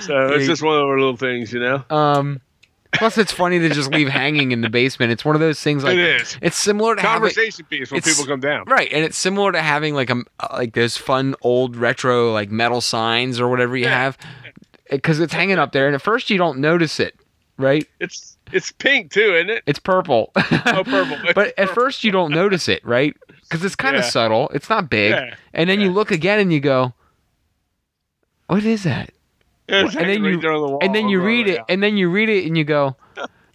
[0.00, 1.84] So it's just one of our little things, you know.
[1.88, 2.40] Um,
[2.92, 5.12] plus, it's funny to just leave hanging in the basement.
[5.12, 8.02] It's one of those things like it is it's similar to having conversation piece when
[8.02, 8.64] people come down.
[8.66, 10.22] right, and it's similar to having like a
[10.52, 13.96] like those fun old retro like metal signs or whatever you Yeah.
[13.98, 14.18] have,
[14.90, 17.14] because it's hanging up there, and at first you don't notice it,
[17.56, 17.86] right?
[18.00, 19.62] It's it's pink too, isn't it?
[19.66, 20.30] It's purple.
[20.36, 21.16] Oh, purple.
[21.34, 23.16] but at first you don't notice it, right?
[23.42, 24.10] Because it's kind of Yeah.
[24.10, 24.48] subtle.
[24.54, 25.34] It's not big, Yeah.
[25.52, 26.92] and then you look again and you go,
[28.46, 29.10] "What is that?"
[29.68, 30.78] And then right you- the wall.
[30.82, 31.64] and then you read it, yeah.
[31.68, 32.96] and then you read it, and you go,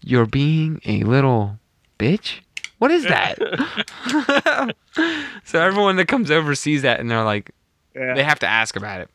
[0.02, 1.60] "You're being a little
[2.00, 2.40] bitch."
[2.80, 3.38] What is that?
[5.44, 7.52] so everyone that comes over sees that, and they're like,
[7.96, 9.10] Yeah, they have to ask about it.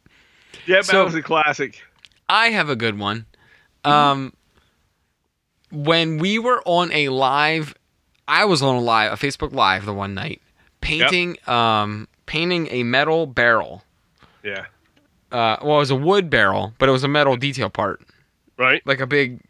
[0.66, 1.82] yeah that so- was a classic.
[2.28, 3.26] I have a good one.
[3.84, 3.90] Mm-hmm.
[3.90, 4.32] Um,
[5.70, 7.74] when we were on a live,
[8.28, 10.40] I was on a live, a Facebook live the one night,
[10.80, 13.82] painting, um, painting a metal barrel.
[14.42, 14.66] Yeah,
[15.32, 18.02] Uh, well, it was a wood barrel, but it was a metal detail part,
[18.58, 18.82] right.
[18.86, 19.40] like a big,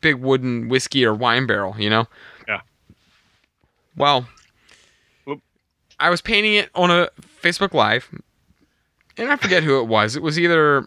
[0.00, 1.74] big wooden whiskey or wine barrel.
[1.78, 2.06] You know.
[2.46, 2.60] Yeah.
[3.96, 4.26] Well,
[5.24, 5.40] Whoop.
[6.00, 7.08] I was painting it on a
[7.42, 8.10] Facebook live,
[9.16, 10.16] and I forget who it was.
[10.16, 10.86] It was either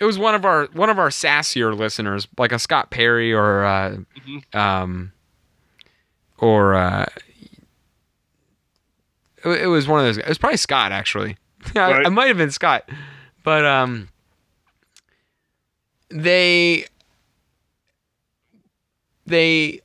[0.00, 3.64] it was one of our one of our sassier listeners, like a Scott Perry or
[3.64, 3.96] uh,
[4.26, 4.54] Mhm.
[4.54, 5.12] um,
[6.38, 7.06] or uh,
[9.44, 10.18] it, it was one of those.
[10.18, 11.36] It was probably Scott actually.
[11.74, 12.06] Right.
[12.06, 12.88] I might have been Scott,
[13.42, 14.08] but um,
[16.08, 16.86] they
[19.26, 19.80] they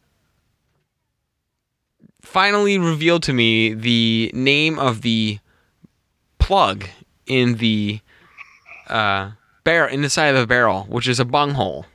[2.22, 5.40] finally revealed to me the name of the
[6.40, 6.86] plug
[7.26, 8.00] in the
[8.88, 9.32] uh,
[9.64, 11.86] barrel in the side of the barrel, which is a bunghole.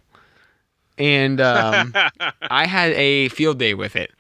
[0.97, 1.95] And um,
[2.43, 4.11] I had a field day with it.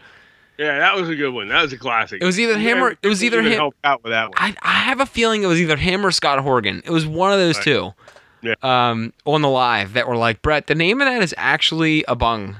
[0.58, 1.48] yeah, that was a good one.
[1.48, 2.22] That was a classic.
[2.22, 3.52] It was either him or it was either him.
[3.52, 4.34] helped out with that one.
[4.36, 6.82] I, I have a feeling it was either him or Scott Horgan.
[6.84, 7.64] It was one of those Right.
[7.64, 7.94] two.
[8.40, 8.54] Yeah.
[8.62, 12.14] Um, on the live that were like, Brett, the name of that is actually a
[12.14, 12.56] bung.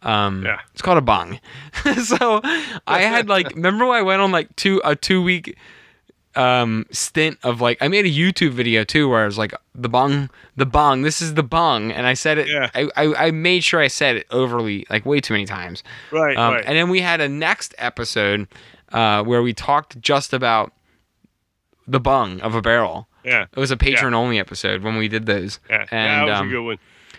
[0.00, 0.60] Um, Yeah.
[0.72, 1.38] it's called a bung.
[2.04, 2.40] so
[2.86, 5.58] I had like, remember when I went on like two a two week
[6.34, 9.88] um stint of like I made a YouTube video too where I was like the
[9.88, 12.70] bong the bong this is the bong and I said it Yeah.
[12.74, 16.36] I, I I made sure I said it overly like way too many times right,
[16.36, 16.64] um, right.
[16.66, 18.48] and then we had a next episode
[18.92, 20.72] uh, where we talked just about
[21.86, 23.08] the bung of a barrel.
[23.24, 25.58] yeah, It was a patron only episode when we did those.
[25.68, 26.78] yeah, and, that was um, a good one.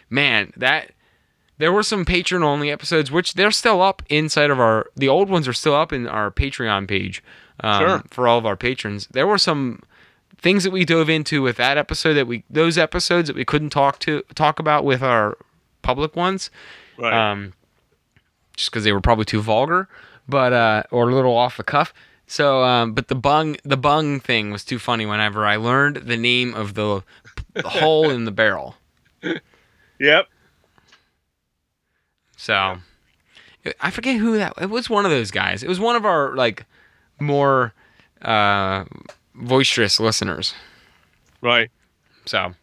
[0.10, 0.92] Man, that
[1.58, 4.88] there were some patron only episodes, which they're still up inside of our.
[4.96, 7.24] The old ones are still up in our Patreon page
[7.62, 8.04] um, Sure.
[8.10, 9.08] for all of our patrons.
[9.12, 9.82] There were some
[10.38, 13.70] things that we dove into with that episode that we those episodes that we couldn't
[13.70, 15.38] talk to talk about with our
[15.82, 16.50] public ones
[16.98, 17.14] Right.
[17.32, 17.54] um,
[18.58, 19.88] just because they were probably too vulgar,
[20.28, 21.94] but uh, or a little off the cuff.
[22.28, 25.06] So, um, but the bung the bung thing was too funny.
[25.06, 27.04] Whenever I learned the name of the,
[27.54, 28.76] the hole in the barrel,
[30.00, 30.28] yep.
[32.38, 32.78] so
[33.80, 34.54] I forget who that.
[34.62, 35.64] It was one of those guys.
[35.64, 36.66] It was one of our like
[37.20, 37.74] more
[38.22, 38.86] uh,
[39.36, 40.54] boisterous listeners.
[41.42, 41.70] Right.
[42.26, 42.54] So,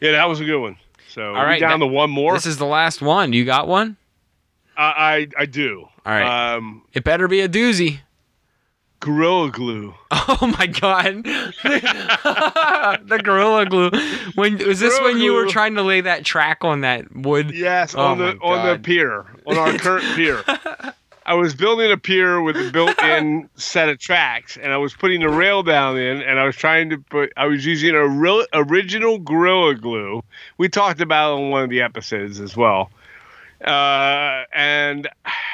[0.00, 0.76] Yeah, that was a good one.
[1.08, 2.34] So All right, down that- to one more.
[2.34, 3.32] this is the last one.
[3.32, 3.96] You got one?
[4.76, 5.88] I, I I do.
[6.06, 6.54] All right.
[6.54, 8.00] Um, It better be a doozy.
[9.00, 9.94] Gorilla Glue.
[10.32, 11.24] Oh my god,
[13.08, 13.90] the gorilla glue.
[14.36, 17.50] When was this Gorilla when you were trying to lay that track on that wood?
[17.52, 20.42] Yes, Oh on the my on the pier, on our current pier.
[21.30, 25.20] I was building a pier with a built-in set of tracks, and I was putting
[25.20, 27.32] the rail down in, and I was trying to put.
[27.36, 30.24] I was using a real original Gorilla Glue.
[30.58, 32.90] We talked about it on one of the episodes as well.
[33.64, 35.08] Uh, and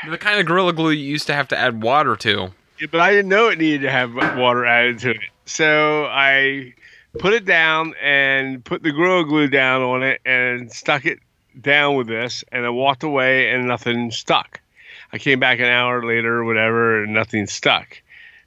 [0.08, 2.52] The kind of gorilla glue you used to have to add water to.
[2.80, 5.30] Yeah, but I didn't know it needed to have water added to it.
[5.44, 6.72] So I
[7.18, 11.18] put it down and put the Gorilla Glue down on it and stuck it
[11.60, 14.62] down with this, and I walked away and nothing stuck.
[15.16, 18.02] I came back an hour later or whatever, and nothing stuck.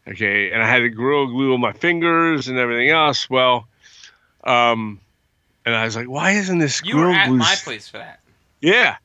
[0.07, 3.27] Okay, and I had the Gorilla Glue on my fingers and everything else.
[3.27, 3.67] Well,
[4.43, 4.99] um,
[5.65, 7.37] and I was like, why isn't this you Gorilla Glue?
[7.37, 8.19] My place for that.
[8.61, 8.97] Yeah.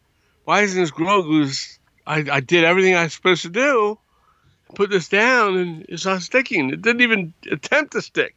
[0.44, 1.48] Why isn't this Gorilla Glue?
[2.06, 3.98] I, I did everything I was supposed to do.
[4.74, 6.68] Put this down and it's not sticking.
[6.68, 8.34] It didn't even attempt to stick.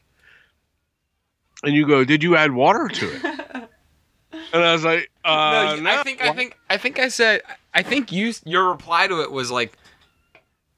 [1.63, 3.25] And you go, did you add water to it?
[4.53, 5.99] and I was like, uh, no, no.
[5.99, 7.41] I think I think I think I said
[7.73, 9.77] I think you your reply to it was like,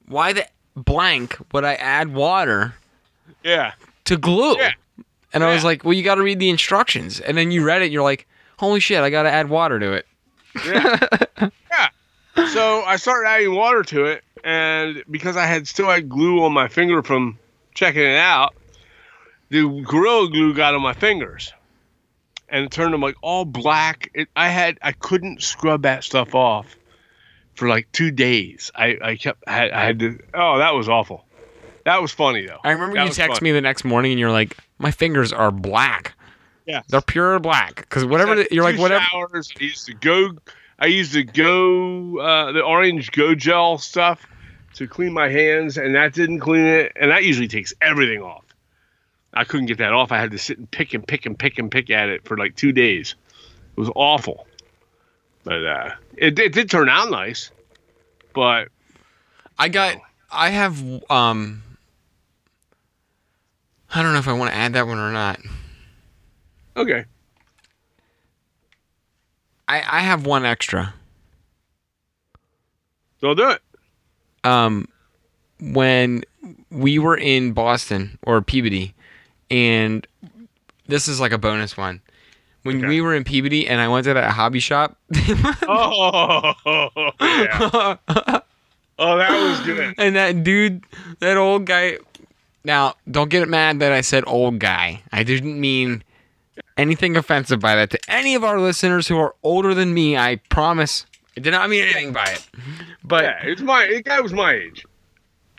[0.06, 0.46] why the
[0.76, 2.74] blank would I add water
[3.42, 3.72] Yeah.
[4.04, 4.56] to glue?
[4.58, 4.72] Yeah.
[5.32, 7.20] And I was like, well, you got to read the instructions.
[7.20, 8.26] And then you read it, you're like,
[8.58, 10.06] holy shit, I got to add water to it.
[10.66, 10.98] Yeah.
[11.70, 11.88] yeah.
[12.48, 16.52] So I started adding water to it, and because I had still had glue on
[16.52, 17.38] my finger from
[17.74, 18.54] checking it out,
[19.50, 21.52] the Gorilla Glue got on my fingers,
[22.50, 24.10] and it turned them like all black.
[24.14, 26.76] It, I had I couldn't scrub that stuff off
[27.54, 28.70] for like two days.
[28.74, 30.18] I I kept I had, I had to.
[30.34, 31.24] Oh, that was awful.
[31.84, 32.58] That was funny though.
[32.62, 33.44] I remember That you text fun.
[33.44, 36.14] me the next morning and you're like, my fingers are black.
[36.66, 36.82] Yeah.
[36.88, 37.76] They're pure black.
[37.76, 39.04] Because whatever, the, you're like, whatever.
[39.10, 39.52] Showers.
[39.58, 40.32] I used to go.
[40.78, 44.26] I used to go uh, the orange Go Gel stuff
[44.74, 46.92] to clean my hands, and that didn't clean it.
[46.96, 48.44] And that usually takes everything off.
[49.34, 50.10] I couldn't get that off.
[50.12, 52.36] I had to sit and pick and pick and pick and pick at it for
[52.36, 53.14] like two days.
[53.76, 54.46] It was awful.
[55.44, 57.50] But uh, it, it did turn out nice.
[58.34, 58.68] But
[59.58, 59.96] I got,
[60.30, 61.62] I have, um,
[63.94, 65.38] I don't know if I want to add that one or not.
[66.76, 67.04] okay,
[69.68, 70.94] I, I have one extra.
[73.20, 73.62] so I'll do it.
[74.44, 74.88] um,
[75.60, 76.24] when
[76.70, 78.94] we were in Boston or Peabody,
[79.50, 80.06] and
[80.86, 82.00] this is like a bonus one.
[82.62, 82.88] When Okay.
[82.88, 84.96] we were in Peabody and I went to that hobby shop,
[85.66, 86.52] Oh,
[87.20, 88.40] yeah.
[88.98, 89.94] Oh, that was good.
[89.98, 90.84] and that dude,
[91.20, 91.96] that old guy.
[92.64, 95.02] Now, don't get mad that I said old guy.
[95.10, 96.04] I didn't mean
[96.76, 100.18] anything offensive by that to any of our listeners who are older than me.
[100.18, 101.06] I promise.
[101.38, 102.46] I did not mean anything by it.
[103.02, 103.86] But Yeah, it's my.
[103.86, 104.84] The guy was my age.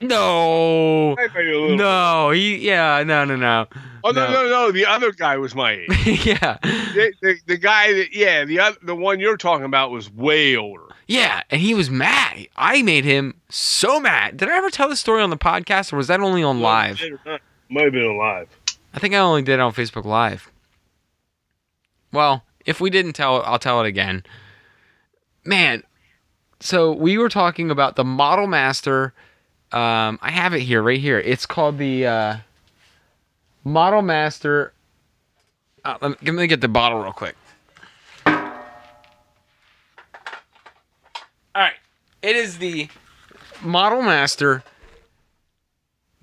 [0.02, 3.68] No, Maybe a little- no, he, yeah, no, no, no.
[4.04, 4.44] Oh no, no.
[4.44, 4.72] no, no!
[4.72, 5.88] The other guy was my age.
[6.26, 6.58] yeah.
[6.64, 10.56] the, the, the guy that yeah, the other, the one you're talking about was way
[10.56, 10.86] older.
[11.08, 12.48] Yeah, and he was mad.
[12.56, 14.38] I made him so mad.
[14.38, 17.00] Did I ever tell this story on the podcast or was that only on live?
[17.70, 18.48] Might have been on live.
[18.94, 20.52] I think I only did it on Facebook Live.
[22.12, 24.24] Well, if we didn't tell it, I'll tell it again.
[25.46, 25.84] Man,
[26.60, 29.14] so we were talking about the Model Master.
[29.74, 31.20] Um, I have it here, right here.
[31.20, 32.38] It's called the uh,
[33.64, 34.74] Model Master.
[35.86, 37.36] Uh, let, me, let me get the bottle real quick.
[41.54, 41.74] All right,
[42.22, 42.88] it is the
[43.62, 44.64] Model Master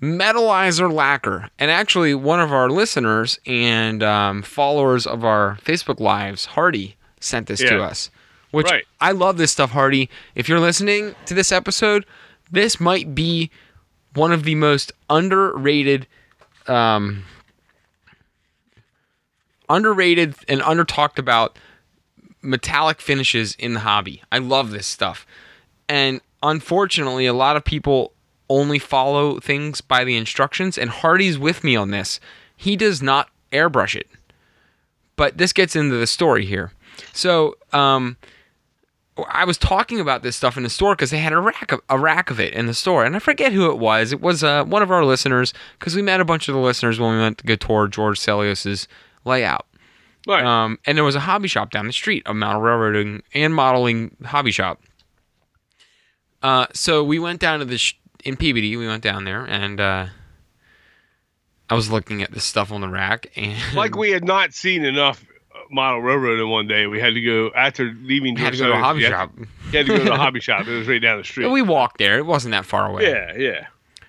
[0.01, 1.49] Metalizer Lacquer.
[1.59, 7.47] And actually, one of our listeners and um, followers of our Facebook Lives, Hardy, sent
[7.47, 7.81] this to Yeah.
[7.81, 8.09] us.
[8.51, 8.85] Which Right.
[8.99, 10.09] I love this stuff, Hardy.
[10.33, 12.03] If you're listening to this episode,
[12.51, 13.51] this might be
[14.13, 16.07] one of the most underrated,
[16.67, 17.23] um,
[19.69, 21.57] underrated and under talked about
[22.41, 24.21] metallic finishes in the hobby.
[24.31, 25.25] I love this stuff.
[25.87, 28.13] And unfortunately, a lot of people
[28.49, 32.19] only follow things by the instructions, and Hardy's with me on this.
[32.55, 34.07] He does not airbrush it.
[35.15, 36.71] But this gets into the story here.
[37.13, 38.17] So, um,
[39.29, 41.81] I was talking about this stuff in the store because they had a rack of
[41.89, 44.11] a rack of it in the store, and I forget who it was.
[44.13, 46.99] It was uh, one of our listeners because we met a bunch of the listeners
[46.99, 48.87] when we went to go tour George Sellios's
[49.25, 49.65] layout.
[50.27, 50.43] Right.
[50.43, 54.15] Um, and there was a hobby shop down the street, a model railroading and modeling
[54.25, 54.81] hobby shop.
[56.41, 58.75] Uh, so we went down to the sh- in Peabody.
[58.75, 60.07] We went down there, and uh,
[61.69, 64.83] I was looking at this stuff on the rack, and like we had not seen
[64.83, 65.23] enough
[65.69, 66.87] model railroad in one day.
[66.87, 68.35] We had to go after leaving.
[68.35, 69.31] had to go to a hobby shop.
[69.37, 69.45] You
[69.77, 70.67] had to go to the hobby shop.
[70.67, 71.47] It was right down the street.
[71.49, 72.17] We walked there.
[72.17, 73.09] It wasn't that far away.
[73.09, 73.67] yeah, yeah.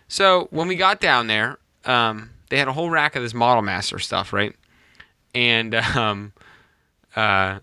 [0.09, 3.63] So when we got down there, um, they had a whole rack of this Model
[3.63, 4.55] Master stuff, right?
[5.35, 6.33] And um,
[7.15, 7.61] uh,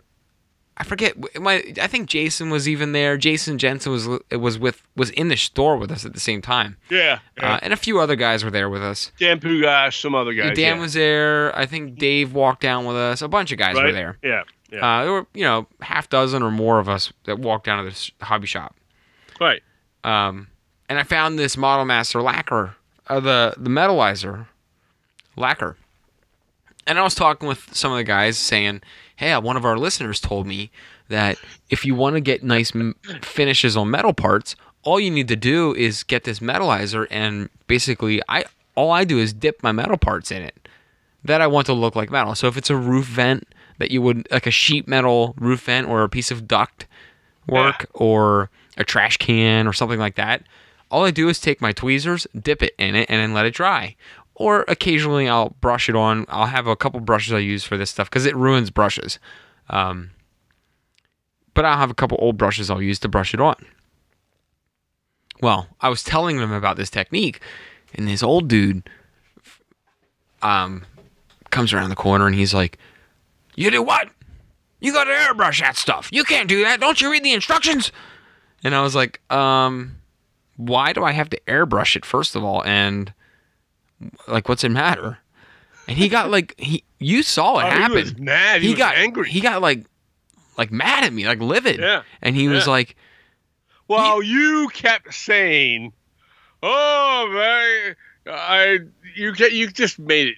[0.79, 1.15] I forget.
[1.41, 3.17] My I think Jason was even there.
[3.17, 6.77] Jason Jensen was was with was in the store with us at the same time,
[6.89, 7.19] Yeah.
[7.37, 7.55] yeah.
[7.55, 9.11] uh, and a few other guys were there with us.
[9.19, 10.55] Dan Pugash, some other guys.
[10.55, 10.81] Dan yeah.
[10.81, 11.57] was there.
[11.57, 13.23] I think Dave walked down with us.
[13.23, 14.17] A bunch of guys were there.
[14.23, 14.43] Yeah.
[14.71, 14.85] Yeah.
[14.85, 17.89] Uh, there were you know half dozen or more of us that walked down to
[17.89, 18.75] this hobby shop.
[19.41, 19.61] right.
[20.03, 20.47] Um,
[20.87, 22.75] and I found this Model Master lacquer,
[23.07, 24.45] uh, the the metalizer
[25.35, 25.75] lacquer.
[26.85, 28.81] And I was talking with some of the guys saying,
[29.17, 30.71] "Hey, one of our listeners told me
[31.09, 31.37] that
[31.69, 35.35] if you want to get nice m- finishes on metal parts, all you need to
[35.35, 38.45] do is get this metalizer and basically I
[38.75, 40.69] all I do is dip my metal parts in it.
[41.25, 42.35] That I want to look like metal.
[42.35, 43.47] So if it's a roof vent
[43.79, 46.85] that you would like a sheet metal roof vent or a piece of duct
[47.47, 50.43] work or a trash can or something like that,
[50.89, 53.53] all I do is take my tweezers, dip it in it, and then let it
[53.53, 53.95] dry.
[54.39, 56.25] Or occasionally I'll brush it on.
[56.29, 59.17] I'll have a couple brushes I use for this stuff because it ruins brushes.
[59.69, 60.11] Um,
[61.55, 63.55] but I'll have a couple old brushes I'll use to brush it on.
[65.41, 67.41] Well, I was telling them about this technique,
[67.95, 68.87] and this old dude
[70.43, 70.85] um,
[71.49, 72.77] comes around the corner and he's like,
[73.55, 74.09] You do what?
[74.79, 76.09] You got to airbrush that stuff.
[76.11, 76.79] You can't do that.
[76.79, 77.91] Don't you read the instructions?
[78.63, 79.97] And I was like, um,
[80.55, 82.63] why do I have to airbrush it first of all?
[82.63, 83.13] And
[84.27, 85.17] like, what's it matter?
[85.87, 87.97] And he got like he, you saw it Oh, happen.
[87.97, 88.61] He was mad.
[88.61, 89.29] He, was got angry.
[89.29, 89.85] He got like,
[90.57, 91.79] like mad at me, like livid.
[91.79, 92.03] Yeah.
[92.21, 92.95] And he was like,
[93.87, 95.93] Well, you kept saying,
[96.61, 97.95] "Oh man,
[98.27, 98.79] I
[99.15, 100.37] you get you just made it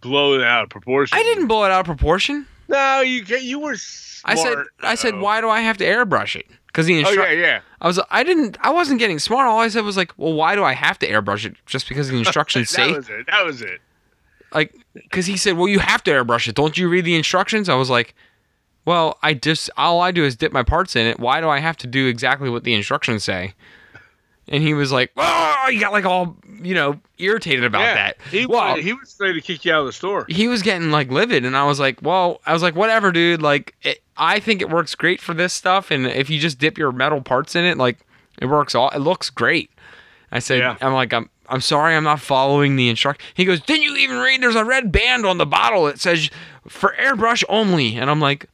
[0.00, 2.46] blow it out of proportion." I didn't blow it out of proportion.
[2.68, 3.76] No, you get you were.
[3.76, 6.46] Smart, I said, I said, why do I have to airbrush it?
[6.70, 7.60] Because the Oh yeah, yeah.
[7.80, 9.46] I was, I didn't, I wasn't getting smart.
[9.48, 11.56] All I said was like, well, why do I have to airbrush it?
[11.66, 13.26] Just because the instructions that say, was it.
[13.26, 13.80] That was it.
[14.54, 16.54] like, because he said, well, you have to airbrush it.
[16.54, 17.68] Don't you read the instructions?
[17.68, 18.14] I was like,
[18.84, 21.18] well, I just, all I do is dip my parts in it.
[21.18, 23.54] Why do I have to do exactly what the instructions say?
[24.46, 25.12] And he was like,
[25.64, 27.94] oh, he got like all, you know, irritated about yeah.
[27.94, 28.16] that.
[28.30, 30.24] He well, was, he was ready to kick you out of the store.
[30.28, 33.42] he was getting like livid and i was like well i was like whatever dude
[33.42, 36.78] like it, i think it works great for this stuff and if you just dip
[36.78, 37.98] your metal parts in it like
[38.40, 39.70] it works all it looks great
[40.32, 40.76] i said Yeah.
[40.80, 44.18] i'm like i'm i'm sorry i'm not following the instruction he goes didn't you even
[44.18, 46.30] read there's a red band on the bottle that says
[46.68, 48.46] for airbrush only and i'm like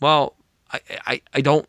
[0.00, 0.34] well
[0.72, 1.66] i i, I don't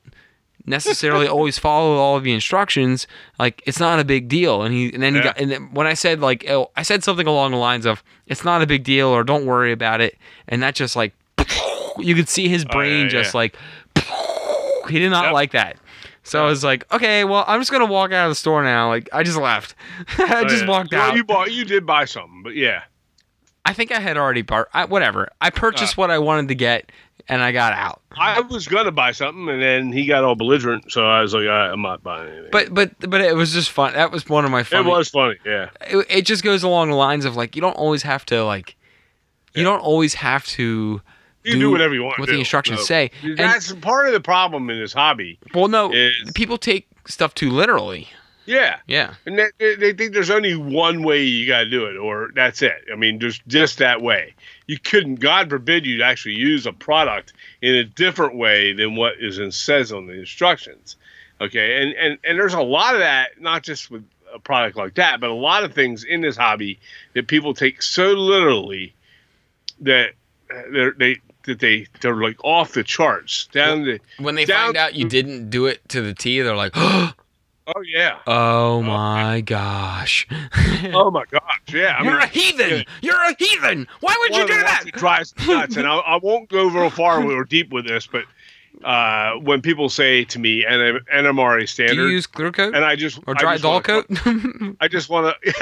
[0.66, 3.08] necessarily always follow all of the instructions
[3.40, 5.88] like it's not a big deal and he and then he got and then when
[5.88, 8.84] i said like oh, i said something along the lines of it's not a big
[8.84, 11.14] deal or don't worry about it and that just like
[11.98, 13.38] you could see his oh, brain Oh, yeah, just yeah.
[13.40, 13.56] like
[14.90, 15.34] he did not Yep.
[15.34, 15.78] like that
[16.24, 18.88] so i was like okay well i'm just gonna walk out of the store now
[18.88, 19.74] like i just left
[20.20, 20.70] i Oh, just yeah.
[20.70, 21.52] walked well, out You bought.
[21.52, 22.84] You did buy something, but yeah.
[23.66, 26.02] i think i had already bar- I, whatever i purchased uh.
[26.02, 26.92] what i wanted to get
[27.30, 30.92] and i got out I was gonna buy something, and then he got all belligerent,
[30.92, 33.72] so I was like, "I- "I'm not buying anything." but but but it was just
[33.72, 35.70] fun that was one of my favorite it was funny, yeah.
[35.88, 38.76] it, it just goes along the lines of like you don't always have to like
[39.54, 41.02] you don't always have to
[41.44, 42.20] You do, whatever you want.
[42.20, 42.84] what the instructions No.
[42.86, 43.12] say.
[43.24, 45.40] And, That's part of the problem in this hobby.
[45.54, 48.08] well, no, is- people take stuff too literally.
[48.46, 51.86] Yeah, Yeah, and they, they, they think there's only one way you got to do
[51.86, 52.84] it, or that's it.
[52.92, 54.34] I mean, there's just that way.
[54.68, 59.16] You couldn't, God forbid, you'd actually use a product in a different way than what
[59.20, 60.96] is in, says on the instructions.
[61.40, 64.94] Okay, and, and and there's a lot of that, not just with a product like
[64.96, 66.80] that, but a lot of things in this hobby
[67.14, 68.94] that people take so literally
[69.80, 70.12] that
[70.54, 74.00] uh, they're, they that they they're like off the charts down the.
[74.20, 77.14] when they Down- find out you didn't do it to the T, they're like, Oh
[77.76, 78.18] Oh, yeah.
[78.28, 80.28] "Oh, oh my gosh,
[80.94, 81.62] Oh my gosh.
[81.72, 81.96] Yeah.
[82.00, 82.70] I you're mean, a heathen!
[82.70, 82.84] yeah.
[83.02, 83.88] You're a heathen!
[84.00, 86.68] Why would one you do that?" that drives me nuts, and I, I won't go
[86.68, 88.26] real far or deep with this, but
[88.84, 92.96] uh, when people say to me "N- NMRA Do you use clear coat and I
[92.96, 94.76] just or dry just doll wanna- coat?
[94.82, 95.54] I just want to.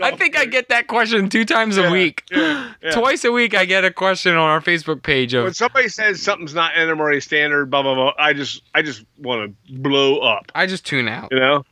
[0.00, 2.24] I think I get that question two times a week.
[2.30, 2.90] Yeah, yeah.
[2.92, 6.22] Twice a week, I get a question on our Facebook page of when somebody says
[6.22, 10.52] something's not NMRA standard, blah blah blah, I just I just want to blow up.
[10.54, 11.28] I just tune out.
[11.32, 11.64] You know?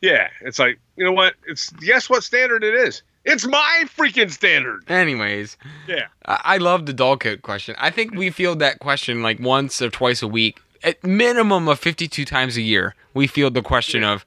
[0.00, 1.34] Yeah, it's like you know what?
[1.46, 3.02] It's guess what standard it is.
[3.24, 4.90] It's my freaking standard.
[4.90, 5.56] Anyways,
[5.86, 6.06] Yeah.
[6.26, 7.74] I, I love the dull coat question.
[7.78, 11.78] I think we field that question like once or twice a week, at minimum of
[11.78, 12.94] 52 times a year.
[13.12, 14.24] We field the question of,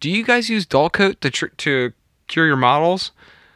[0.00, 1.92] do you guys use dull coat to tr- to
[2.28, 3.12] cure your models?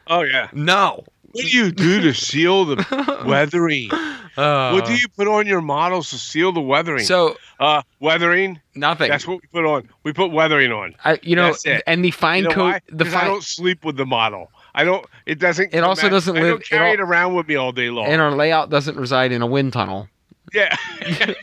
[0.06, 0.48] Oh yeah.
[0.52, 1.04] No.
[1.32, 3.90] What do you do to seal the weathering?
[3.92, 7.04] Uh, what do you put on your models to seal the weathering?
[7.04, 8.60] So uh, weathering.
[8.74, 9.10] nothing.
[9.10, 9.88] That's what we put on.
[10.02, 10.94] We put weathering on.
[11.04, 11.54] I, you know,
[11.86, 12.62] and the fine You know coat.
[12.64, 12.80] why?
[12.88, 14.50] The 'Cause I don't sleep with the model.
[14.74, 15.04] I don't.
[15.26, 15.74] It doesn't.
[15.74, 17.90] It also out- doesn't I live- Don't it carry it around with me all day
[17.90, 18.06] long.
[18.06, 20.08] and our layout doesn't reside in a wind tunnel.
[20.52, 20.76] yeah.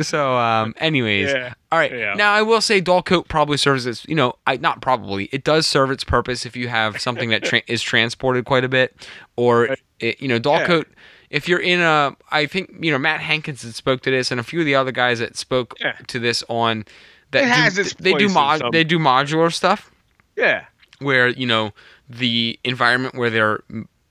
[0.00, 1.52] So, um, anyways, yeah.
[1.70, 1.92] all right.
[1.92, 2.14] Yeah.
[2.14, 5.44] Now, I will say, dull coat probably serves its, you know, I not probably, it
[5.44, 9.06] does serve its purpose if you have something that tra- is transported quite a bit,
[9.36, 10.66] or it, you know, dull Yeah.
[10.66, 10.88] coat.
[11.28, 14.40] If you're in a, I think you know, Matt Hankins that spoke to this, and
[14.40, 15.92] a few of the other guys that spoke Yeah.
[16.06, 16.86] to this on
[17.32, 19.90] that It has do, its they do mod, they do modular stuff
[20.36, 20.64] Yeah.
[21.02, 21.72] Where you know
[22.08, 23.60] the environment where they're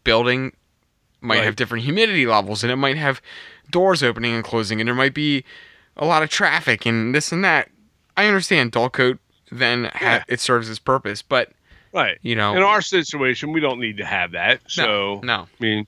[0.04, 0.54] building
[1.22, 1.44] might Right.
[1.46, 3.22] have different humidity levels and it might have
[3.70, 5.44] doors opening and closing and there might be
[5.98, 7.70] a lot of traffic and this and that
[8.18, 9.20] i understand dull coat
[9.52, 11.52] then ha- it serves its purpose but
[11.94, 12.18] Right.
[12.22, 14.62] you know In our situation, we don't need to have that.
[14.68, 15.88] So no I mean,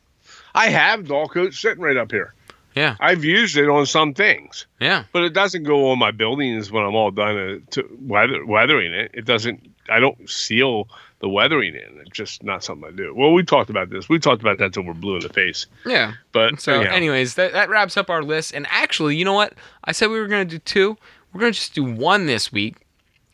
[0.54, 2.34] I have dull coat sitting right up here.
[2.76, 2.95] Yeah.
[2.99, 6.84] I've used it on some things, yeah but it doesn't go on my buildings when
[6.84, 9.12] I'm all done uh, to weather, weathering it.
[9.14, 9.72] It doesn't.
[9.93, 10.87] I don't seal
[11.19, 11.99] the weathering in.
[12.01, 13.13] It's just not something I do.
[13.15, 14.09] Well, we talked about this.
[14.09, 15.67] We talked about that till we're blue in the face.
[15.85, 16.91] yeah But so anyhow.
[16.93, 19.53] anyways that, that wraps up our list and actually you know what
[19.85, 20.97] i said we were going to do two
[21.31, 22.75] we're going to just do one this week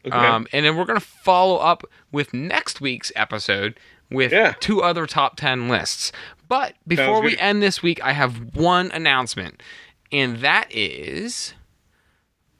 [0.05, 0.15] Okay.
[0.15, 3.77] Um, and then we're going to follow up with next week's episode
[4.09, 4.53] with Yeah.
[4.61, 6.13] two other top 10 lists.
[6.47, 9.61] But before we end this week, I have one announcement.
[10.09, 11.53] And that is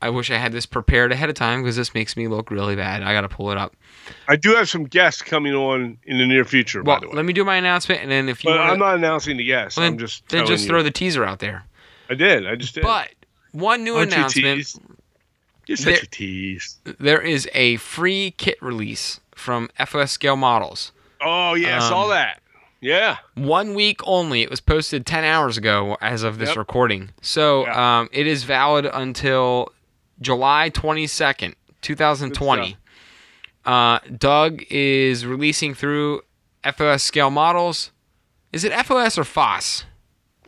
[0.02, 2.76] I wish I had this prepared ahead of time because this makes me look really
[2.76, 3.04] bad.
[3.04, 3.76] I got to pull it up.
[4.28, 6.82] I do have some guests coming on in the near future.
[6.84, 8.72] Well, by the way, let me do my announcement and then if you but wanna,
[8.74, 9.78] I'm not announcing the guests.
[9.78, 10.70] well, then, I'm just then just you.
[10.70, 11.66] throw the teaser out there.
[12.10, 12.48] I did.
[12.48, 12.84] I just did.
[12.84, 13.10] But
[13.52, 14.76] one new Aren't you announcement?
[15.68, 16.78] You're There- a tease.
[17.00, 20.92] there is a free kit release from FOS Scale Models.
[21.22, 22.42] Oh yeah, I saw Um, that.
[22.82, 23.18] Yeah.
[23.36, 24.42] one week only.
[24.42, 26.58] It was posted 10 hours ago as of this Yep.
[26.58, 27.10] recording.
[27.22, 28.00] So Yeah.
[28.00, 29.72] um, it is valid until
[30.22, 32.78] July 22nd, 2020.
[33.66, 36.22] Uh, Doug is releasing through
[36.76, 37.92] FOS Scale Models.
[38.52, 39.86] Is it FOS or FOS?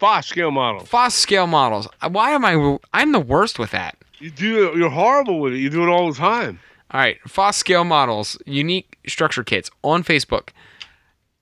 [0.02, 0.90] Foss scale models.
[0.90, 1.88] FOS Scale Models.
[2.02, 2.80] Uh, Why am I?
[2.92, 3.96] I'm the worst with that.
[4.18, 4.74] You do.
[4.76, 5.58] You're horrible with it.
[5.60, 6.60] You do it all the time.
[6.90, 10.50] All right, FOS Scale Models, unique structure kits on Facebook.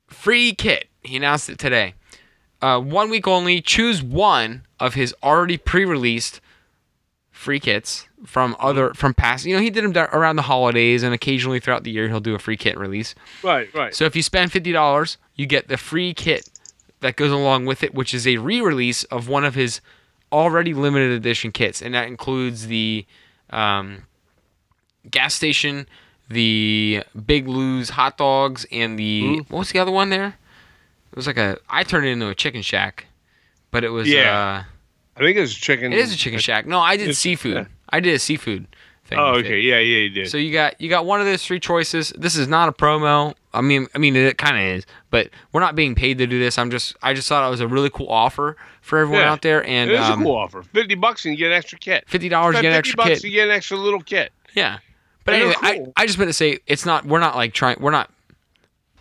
[0.07, 0.89] Free kit.
[1.03, 1.93] He announced it today.
[2.61, 3.61] Uh, one week only.
[3.61, 6.41] Choose one of his already pre-released
[7.39, 9.45] free kits from other from past.
[9.45, 12.35] You know, he did them around the holidays and occasionally throughout the year he'll do
[12.35, 13.15] a free kit release.
[13.41, 13.73] Right.
[13.73, 13.95] Right.
[13.95, 16.49] So if you spend fifty dollars, you get the free kit
[16.99, 19.79] that goes along with it, which is a re-release of one of his
[20.33, 23.05] already limited edition kits, and that includes the
[23.51, 24.03] um,
[25.09, 25.87] gas station,
[26.29, 29.49] the Big Lou's hot dogs, and the Mhm.
[29.49, 30.37] what was the other one there?
[31.11, 33.05] It was like a I turned it into a chicken shack,
[33.71, 34.37] but it was Yeah.
[34.37, 34.63] uh,
[35.19, 35.91] I think it's chicken.
[35.93, 36.65] it is a chicken shack.
[36.65, 37.55] No, I did seafood.
[37.55, 37.65] yeah.
[37.89, 38.67] I did a seafood
[39.05, 39.19] thing.
[39.19, 39.47] Oh, with it.
[39.47, 39.59] okay.
[39.59, 40.29] Yeah, yeah, you did.
[40.29, 42.13] So you got you got one of those three choices.
[42.17, 43.33] This is not a promo.
[43.53, 46.39] I mean, I mean it kind of is, but we're not being paid to do
[46.39, 46.57] this.
[46.57, 49.31] I'm just I just thought it was a really cool offer for everyone Yeah.
[49.31, 50.63] out there, and it is um, a cool offer.
[50.63, 52.03] Fifty bucks and you get an extra kit.
[52.07, 53.23] fifty dollars you get an 50 extra bucks kit.
[53.23, 54.31] you get an extra little kit.
[54.53, 54.77] Yeah,
[55.25, 56.01] but And anyway, I.
[56.03, 57.05] I just meant to say it's not.
[57.05, 57.77] We're not like trying.
[57.81, 58.09] We're not.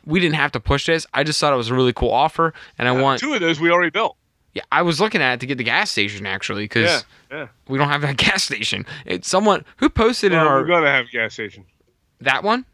[0.06, 1.06] We didn't have to push this.
[1.12, 3.20] I just thought it was a really cool offer, and I Uh, want.
[3.20, 4.16] two of those we already built.
[4.58, 7.48] Yeah, I was looking at it to get the gas station actually because Yeah, yeah.
[7.68, 8.84] we don't have that gas station.
[9.06, 11.64] It's someone who posted in Well, our we're gonna have a gas station.
[12.20, 12.64] that one.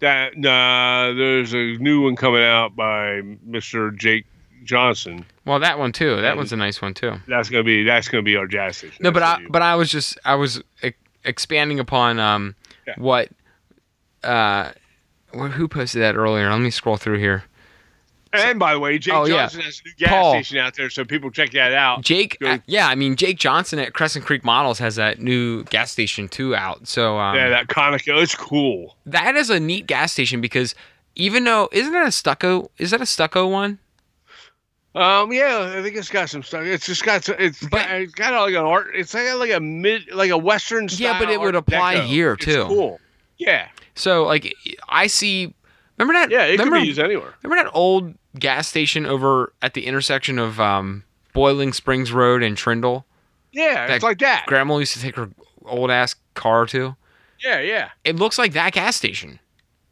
[0.00, 3.96] That nah, there's a new one coming out by Mr.
[3.96, 4.26] Jake
[4.62, 5.24] Johnson.
[5.44, 6.16] Well, that one too.
[6.16, 7.14] That Yeah, one's a nice one too.
[7.28, 8.96] That's gonna be that's gonna be our gas station.
[9.00, 10.92] No, but I be- but I was just I was e-
[11.24, 12.54] expanding upon um
[12.86, 12.94] Yeah.
[12.98, 13.28] what
[14.22, 14.70] uh
[15.34, 16.50] wh- who posted that earlier.
[16.50, 17.44] Let me scroll through here.
[18.40, 19.42] And by the way, Jake Oh, yeah.
[19.42, 20.32] Johnson has a new gas Paul.
[20.34, 22.02] station out there, so people check that out.
[22.02, 25.90] Jake, uh, yeah, I mean Jake Johnson at Crescent Creek Models has that new gas
[25.92, 26.86] station too out.
[26.88, 28.96] So um, yeah, that Conoco, it's cool.
[29.06, 30.74] that is a neat gas station because
[31.14, 32.70] even though isn't that a stucco?
[32.78, 33.78] Is that a stucco one?
[34.94, 36.62] Um, yeah, I think it's got some stuff.
[36.64, 38.88] It's just got it's But- got, it's got like an art.
[38.94, 41.12] It's like like a mid like a western style.
[41.12, 42.06] Yeah, but it would apply Deco.
[42.06, 42.64] here, It's too.
[42.66, 43.00] cool.
[43.38, 44.54] Yeah, So like
[44.88, 45.52] I see.
[45.98, 46.30] Remember that?
[46.30, 47.34] yeah, it remember, could be used anywhere.
[47.42, 52.56] remember that old gas station over at the intersection of um, Boiling Springs Road and
[52.56, 53.04] Trindle?
[53.52, 54.44] Yeah, it's like that.
[54.46, 55.30] Grandma used to take her
[55.64, 56.94] old ass car to.
[57.42, 57.90] yeah, yeah.
[58.04, 59.38] It looks like that gas station.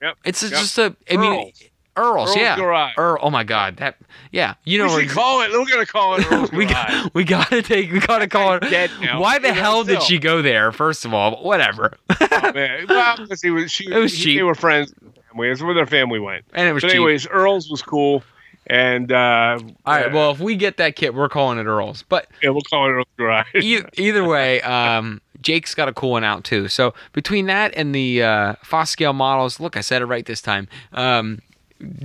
[0.03, 0.17] Yep.
[0.25, 0.51] It's Yep.
[0.53, 0.95] just a.
[1.11, 1.63] I mean, Earl's.
[1.97, 2.57] Earl's, yeah.
[2.57, 2.95] Garage.
[2.99, 3.19] Earl.
[3.23, 3.97] Oh my God, that.
[4.33, 4.95] Yeah, you know.
[4.97, 5.53] we should call it.
[5.53, 6.27] We're gonna call it.
[6.33, 8.59] Earl's we got, we gotta take we gotta call her.
[8.61, 9.21] dead now.
[9.21, 10.73] Why the hell did she go there?
[10.73, 11.97] First of all, but whatever.
[12.21, 12.87] Oh, man.
[12.89, 14.39] Well, because he was, she, It was he- cheap.
[14.39, 14.93] They were friends.
[15.31, 15.49] Family.
[15.49, 16.45] That's where their family went.
[16.53, 16.97] and it was But cheap.
[16.97, 18.23] anyways, Earl's was cool.
[18.67, 20.13] And uh, All right.
[20.13, 22.03] Well, if we get that kit, we're calling it Earl's.
[22.03, 23.47] But yeah, we'll call it Earl's Garage.
[23.63, 26.69] e- either way, um, Jake's got a cool one out too.
[26.69, 30.41] So between that and the uh, FOS Scale models, look, I said it right this
[30.41, 30.69] time.
[30.95, 31.41] Um,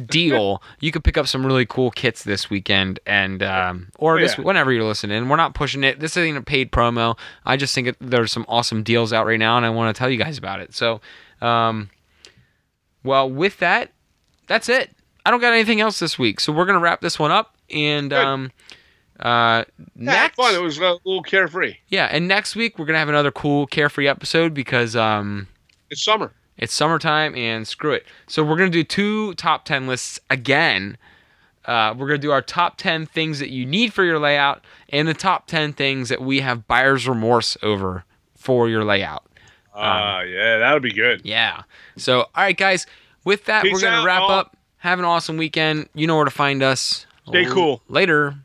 [0.07, 4.37] deal, you could pick up some really cool kits this weekend, and um, or this
[4.37, 4.43] Yeah.
[4.43, 5.29] whenever you're listening.
[5.29, 6.01] We're not pushing it.
[6.01, 7.17] This isn't a paid promo.
[7.45, 9.97] I just think it, there's some awesome deals out right now, and I want to
[9.97, 10.73] tell you guys about it.
[10.75, 10.99] So,
[11.41, 11.89] um,
[13.03, 13.91] well, with that,
[14.47, 14.91] that's it.
[15.29, 17.53] I don't got anything else this week, so we're gonna wrap this one up.
[17.69, 18.51] And um,
[19.19, 20.55] uh, Yeah, next, fun.
[20.55, 21.75] It was a little carefree.
[21.87, 25.47] yeah, and next week we're gonna have another cool carefree episode because um,
[25.91, 26.31] It's summer.
[26.57, 28.07] it's summertime and screw it.
[28.25, 30.97] So we're gonna do two top ten lists again.
[31.63, 35.07] Uh, we're gonna do our top ten things that you need for your layout and
[35.07, 38.03] the top ten things that we have buyer's remorse over
[38.35, 39.27] for your layout.
[39.75, 41.21] Ah, yeah, that'll be good.
[41.23, 41.61] Yeah.
[41.97, 42.87] So all right, guys.
[43.25, 44.31] With that, we're gonna out, wrap y'all.
[44.31, 44.55] up.
[44.79, 45.89] Have an awesome weekend.
[45.93, 47.05] You know where to find us.
[47.27, 47.81] Stay cool.
[47.87, 48.35] Later.